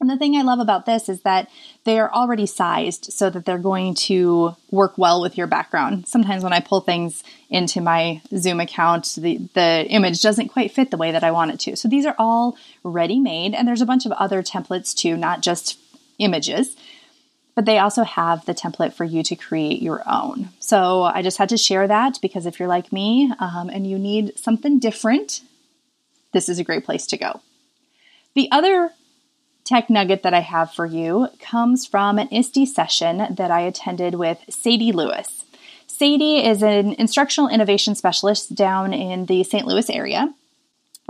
[0.00, 1.50] And the thing I love about this is that
[1.84, 6.08] they are already sized so that they're going to work well with your background.
[6.08, 10.90] Sometimes when I pull things into my Zoom account, the, the image doesn't quite fit
[10.90, 11.76] the way that I want it to.
[11.76, 15.42] So these are all ready made, and there's a bunch of other templates too, not
[15.42, 15.78] just
[16.18, 16.76] images
[17.60, 20.48] but they also have the template for you to create your own.
[20.60, 23.98] So I just had to share that because if you're like me um, and you
[23.98, 25.42] need something different,
[26.32, 27.42] this is a great place to go.
[28.34, 28.92] The other
[29.64, 34.14] tech nugget that I have for you comes from an ISTE session that I attended
[34.14, 35.44] with Sadie Lewis.
[35.86, 39.66] Sadie is an instructional innovation specialist down in the St.
[39.66, 40.32] Louis area.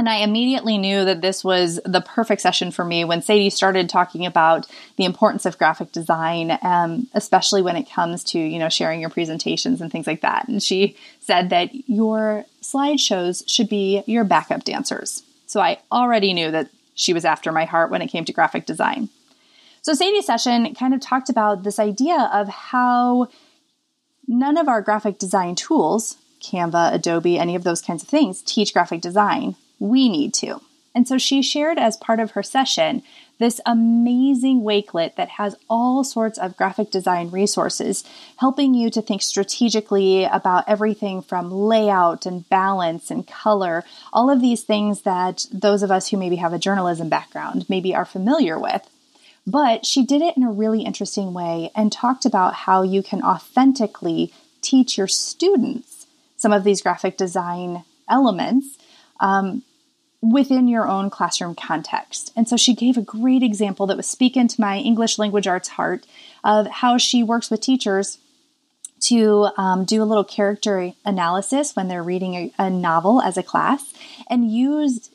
[0.01, 3.91] And I immediately knew that this was the perfect session for me when Sadie started
[3.91, 8.71] talking about the importance of graphic design, um, especially when it comes to you know
[8.71, 10.49] sharing your presentations and things like that.
[10.49, 15.23] And she said that your slideshows should be your backup dancers.
[15.45, 18.65] So I already knew that she was after my heart when it came to graphic
[18.65, 19.11] design.
[19.83, 23.29] So Sadie's session kind of talked about this idea of how
[24.27, 28.73] none of our graphic design tools, Canva, Adobe, any of those kinds of things, teach
[28.73, 30.61] graphic design we need to.
[30.95, 33.03] And so she shared as part of her session
[33.39, 38.05] this amazing Wakelet that has all sorts of graphic design resources,
[38.37, 44.43] helping you to think strategically about everything from layout and balance and color, all of
[44.43, 48.59] these things that those of us who maybe have a journalism background maybe are familiar
[48.59, 48.87] with.
[49.47, 53.23] But she did it in a really interesting way and talked about how you can
[53.23, 56.07] authentically teach your students
[56.37, 58.77] some of these graphic design elements
[59.19, 59.63] um,
[60.23, 62.33] within your own classroom context.
[62.37, 65.69] And so she gave a great example that was speaking to my English language arts
[65.71, 66.07] heart
[66.45, 68.19] of how she works with teachers
[69.01, 73.43] to um, do a little character analysis when they're reading a, a novel as a
[73.43, 73.95] class
[74.29, 75.11] and use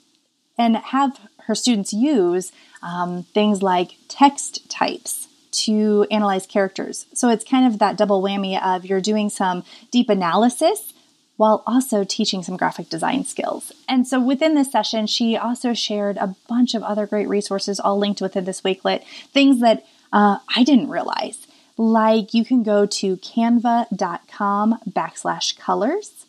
[0.58, 2.51] and have her students use
[2.82, 7.06] um, things like text types to analyze characters.
[7.14, 10.93] So it's kind of that double whammy of you're doing some deep analysis
[11.38, 13.72] while also teaching some graphic design skills.
[13.88, 17.98] And so within this session, she also shared a bunch of other great resources, all
[17.98, 21.48] linked within this Wakelet, things that uh, I didn't realize.
[21.78, 26.26] Like you can go to canva.com backslash colors,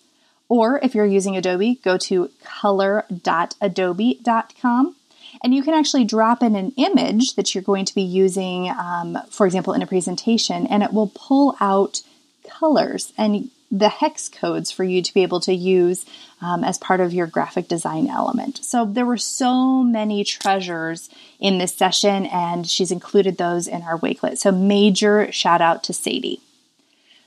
[0.49, 4.97] or if you're using Adobe, go to color.adobe.com.
[5.43, 9.19] And you can actually drop in an image that you're going to be using, um,
[9.31, 12.01] for example, in a presentation, and it will pull out
[12.49, 16.07] colors and the hex codes for you to be able to use
[16.41, 18.59] um, as part of your graphic design element.
[18.65, 21.11] So there were so many treasures
[21.41, 24.39] in this session, and she's included those in our Wakelet.
[24.39, 26.41] So major shout out to Sadie.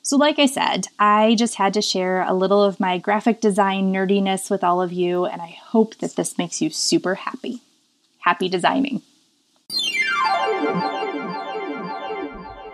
[0.02, 3.94] So, like I said, I just had to share a little of my graphic design
[3.94, 7.62] nerdiness with all of you, and I hope that this makes you super happy.
[8.20, 9.02] Happy designing.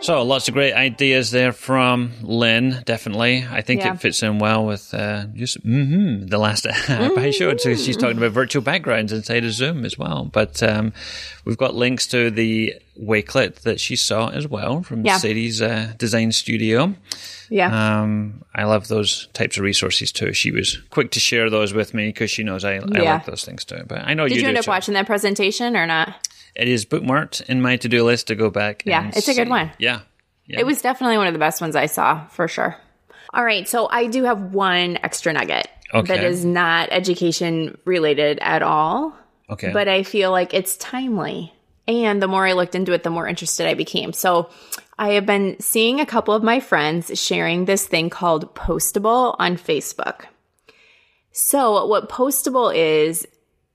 [0.01, 2.83] So lots of great ideas there from Lynn.
[2.85, 3.93] Definitely, I think Yeah.
[3.93, 7.59] it fits in well with uh, just mm-hmm, the last app I showed.
[7.59, 10.25] So she's talking about virtual backgrounds inside of Zoom as well.
[10.25, 10.93] But um,
[11.43, 15.17] we've got links to the Wakelet that she saw as well from Yeah.
[15.17, 16.93] Sadie's uh, design studio.
[17.49, 18.01] Yeah.
[18.01, 20.33] Um, I love those types of resources too.
[20.33, 23.13] She was quick to share those with me because she knows I, I Yeah.
[23.15, 23.83] like those things too.
[23.87, 24.71] But I know Did you, you, end up too.
[24.71, 26.27] watching that presentation or not?
[26.55, 28.83] It is bookmarked in my to do list to go back.
[28.85, 29.71] Yeah, and it's a good one.
[29.77, 30.01] Yeah.
[30.47, 30.59] Yeah.
[30.59, 32.75] It was definitely one of the best ones I saw for sure.
[33.33, 36.15] All right, so I do have one extra nugget Okay.
[36.15, 39.15] that is not education related at all,
[39.49, 39.71] okay.
[39.71, 41.53] but I feel like it's timely.
[41.87, 44.13] And the more I looked into it, the more interested I became.
[44.13, 44.49] So
[44.97, 49.57] I have been seeing a couple of my friends sharing this thing called Postable on
[49.57, 50.25] Facebook.
[51.31, 53.27] So what Postable is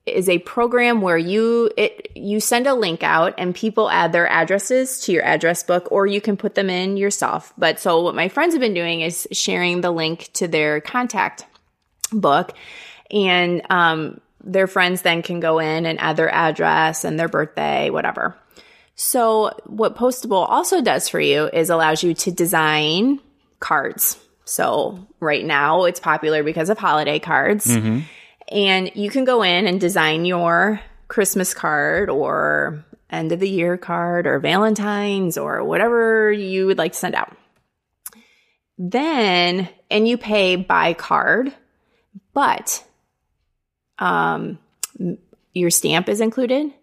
[0.05, 4.27] is a program where you it you send a link out and people add their
[4.27, 7.53] addresses to your address book or you can put them in yourself.
[7.57, 11.45] But so what my friends have been doing is sharing the link to their contact
[12.11, 12.53] book
[13.11, 17.91] and um their friends then can go in and add their address and their birthday,
[17.91, 18.35] whatever.
[18.95, 23.19] So what Postable also does for you is allows you to design
[23.59, 24.17] cards.
[24.45, 27.67] So right now it's popular because of holiday cards.
[28.51, 33.77] And you can go in and design your Christmas card or end of the year
[33.77, 37.35] card or Valentine's or whatever you would like to send out.
[38.77, 41.53] Then, and you pay by card,
[42.33, 42.83] but
[43.99, 44.57] um,
[45.53, 46.73] your stamp is included,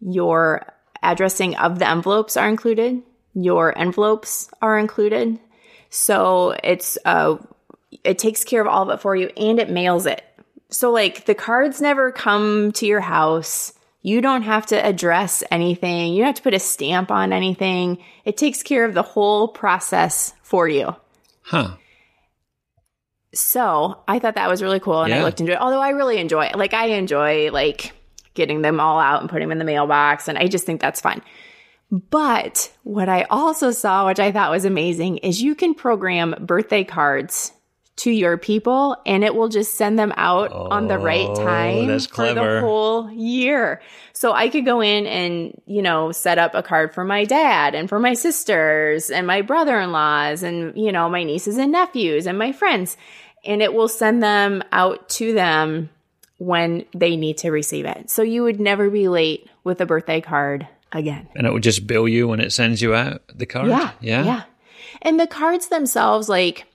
[0.00, 0.72] your
[1.02, 3.02] addressing of the envelopes are included,
[3.34, 5.40] your envelopes are included.
[5.90, 7.36] So it's uh,
[8.04, 10.22] it takes care of all of it for you and it mails it.
[10.70, 13.72] So like the cards never come to your house.
[14.02, 16.12] You don't have to address anything.
[16.12, 17.98] You don't have to put a stamp on anything.
[18.24, 20.94] It takes care of the whole process for you.
[21.42, 21.76] huh.
[23.34, 25.60] So I thought that was really cool, and I looked into it.
[25.60, 27.92] Although I really enjoy it, like I enjoy like
[28.32, 31.02] getting them all out and putting them in the mailbox, and I just think that's
[31.02, 31.20] fun.
[31.90, 36.82] But what I also saw, which I thought was amazing, is you can program birthday
[36.82, 37.52] cards
[37.96, 41.98] to your people, and it will just send them out on the right Oh, time
[42.00, 43.80] for the whole year.
[44.12, 47.74] So I could go in and you know set up a card for my dad
[47.74, 52.38] and for my sisters and my brother-in-laws and you know my nieces and nephews and
[52.38, 52.96] my friends
[53.46, 55.88] and it will send them out to them
[56.38, 58.10] when they need to receive it.
[58.10, 61.28] So you would never be late with a birthday card again.
[61.34, 63.68] And it would just bill you when it sends you out the card.
[63.68, 63.92] Yeah.
[64.00, 64.24] Yeah.
[64.24, 64.42] Yeah.
[65.02, 66.66] And the cards themselves, like,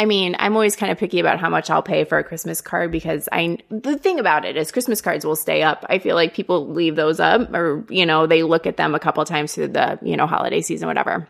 [0.00, 2.62] I mean, I'm always kind of picky about how much I'll pay for a Christmas
[2.62, 5.84] card because I, the thing about it is Christmas cards will stay up.
[5.90, 8.98] I feel like people leave those up or, you know, they look at them a
[8.98, 11.28] couple times through the, you know, holiday season, whatever.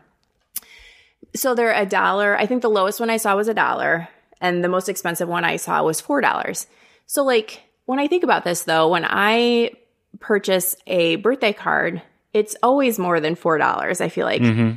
[1.35, 2.37] So they're a dollar.
[2.37, 4.07] I think the lowest one I saw was a dollar
[4.39, 6.65] and the most expensive one I saw was $4.
[7.07, 9.71] So like when I think about this though, when I
[10.21, 12.01] purchase a birthday card,
[12.31, 13.99] it's always more than $4.
[13.99, 14.75] I feel like Mm-hmm.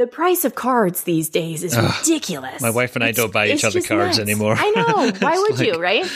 [0.00, 2.62] The price of cards these days is ridiculous.
[2.62, 4.18] My wife and I don't buy each other cards nuts.
[4.18, 4.54] anymore.
[4.56, 5.12] I know.
[5.18, 6.10] Why would like- you, right?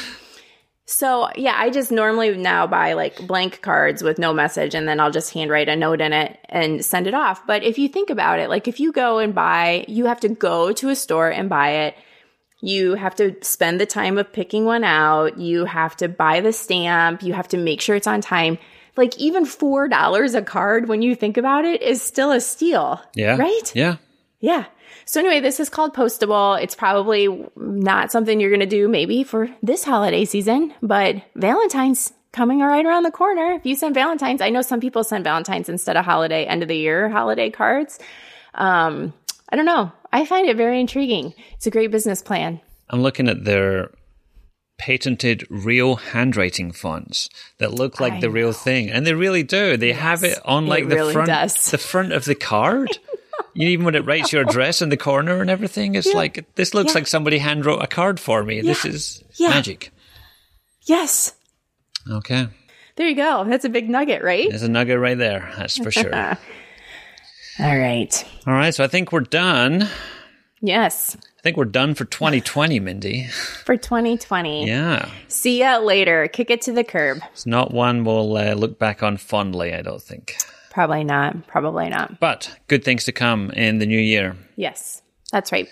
[0.86, 5.00] So, yeah, I just normally now buy like blank cards with no message and then
[5.00, 7.46] I'll just handwrite a note in it and send it off.
[7.46, 10.30] But if you think about it, like if you go and buy, you have to
[10.30, 11.94] go to a store and buy it.
[12.62, 15.36] You have to spend the time of picking one out.
[15.36, 17.22] You have to buy the stamp.
[17.22, 18.56] You have to make sure it's on time.
[18.96, 23.00] Like even $4 a card when you think about it is still a steal.
[23.14, 23.36] Yeah.
[23.36, 23.72] Right?
[23.74, 23.96] Yeah.
[24.40, 24.66] Yeah.
[25.06, 26.60] So anyway, this is called postable.
[26.62, 32.12] It's probably not something you're going to do maybe for this holiday season, but Valentine's
[32.32, 33.52] coming right around the corner.
[33.52, 36.68] If you send Valentine's, I know some people send Valentine's instead of holiday end of
[36.68, 37.98] the year holiday cards.
[38.54, 39.12] Um,
[39.50, 39.92] I don't know.
[40.12, 41.34] I find it very intriguing.
[41.54, 42.60] It's a great business plan.
[42.90, 43.90] I'm looking at their
[44.78, 49.76] patented real handwriting fonts that look like I the real thing, and they really do.
[49.76, 51.70] They have it on it like the really front, does.
[51.70, 52.88] the front of the card.
[53.56, 56.72] You even when it writes your address in the corner and everything, it's like this
[56.74, 56.94] looks Yeah.
[57.00, 58.60] like somebody hand wrote a card for me.
[58.60, 59.50] This is Yeah.
[59.50, 59.90] magic.
[60.82, 61.34] Yes.
[62.10, 62.48] Okay,
[62.96, 63.44] There you go.
[63.44, 64.48] That's a big nugget, right?
[64.48, 65.52] there's a nugget right there.
[65.56, 66.12] That's for sure.
[66.14, 66.20] All
[67.60, 68.24] All right.
[68.46, 69.88] right, so I think we're done.
[70.60, 71.16] Yes.
[71.44, 73.26] I think we're done for 2020, Mindy.
[73.66, 74.66] For 2020.
[74.66, 76.26] Yeah, See ya later.
[76.26, 77.18] Kick it to the curb.
[77.34, 79.74] it's not one we'll uh, look back on fondly.
[79.74, 80.36] I don't think,
[80.70, 81.46] Probably not.
[81.46, 82.18] Probably not.
[82.18, 84.38] but good things to come in the new year.
[84.56, 85.02] Yes.
[85.32, 85.68] That's right.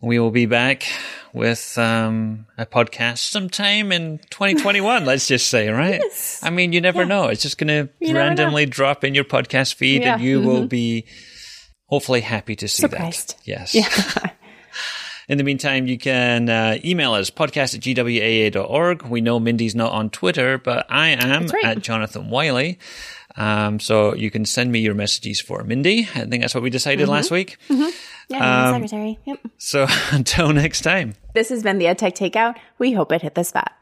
[0.00, 0.84] We will be back
[1.32, 6.00] with um, a podcast sometime in 2021, let's just say, right?
[6.44, 7.24] I mean, you never know.
[7.26, 10.28] It's just going to randomly drop in your podcast feed and Yeah.
[10.28, 11.06] you will be
[11.86, 13.30] hopefully happy to see Surprised.
[13.44, 13.48] that.
[13.74, 14.28] Yes.
[15.28, 19.02] In the meantime, you can uh, email us podcast at gwaea.org.
[19.02, 21.64] We know Mindy's not on Twitter, but I am right.
[21.64, 22.78] at Jonathan Wylie.
[23.36, 26.08] Um, so you can send me your messages for Mindy.
[26.14, 27.12] I think that's what we decided Mm-hmm.
[27.12, 27.58] last week.
[27.68, 27.90] Yeah,
[28.30, 29.18] I'm the secretary.
[29.26, 29.38] Yep.
[29.58, 31.14] So until next time.
[31.34, 32.56] This has been the EdTech Takeout.
[32.78, 33.72] We hope it hit the spot.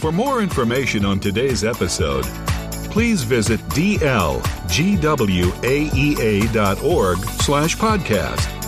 [0.00, 2.24] For more information on today's episode,
[2.90, 4.38] please visit dlgwaea.org
[7.18, 8.59] slash podcast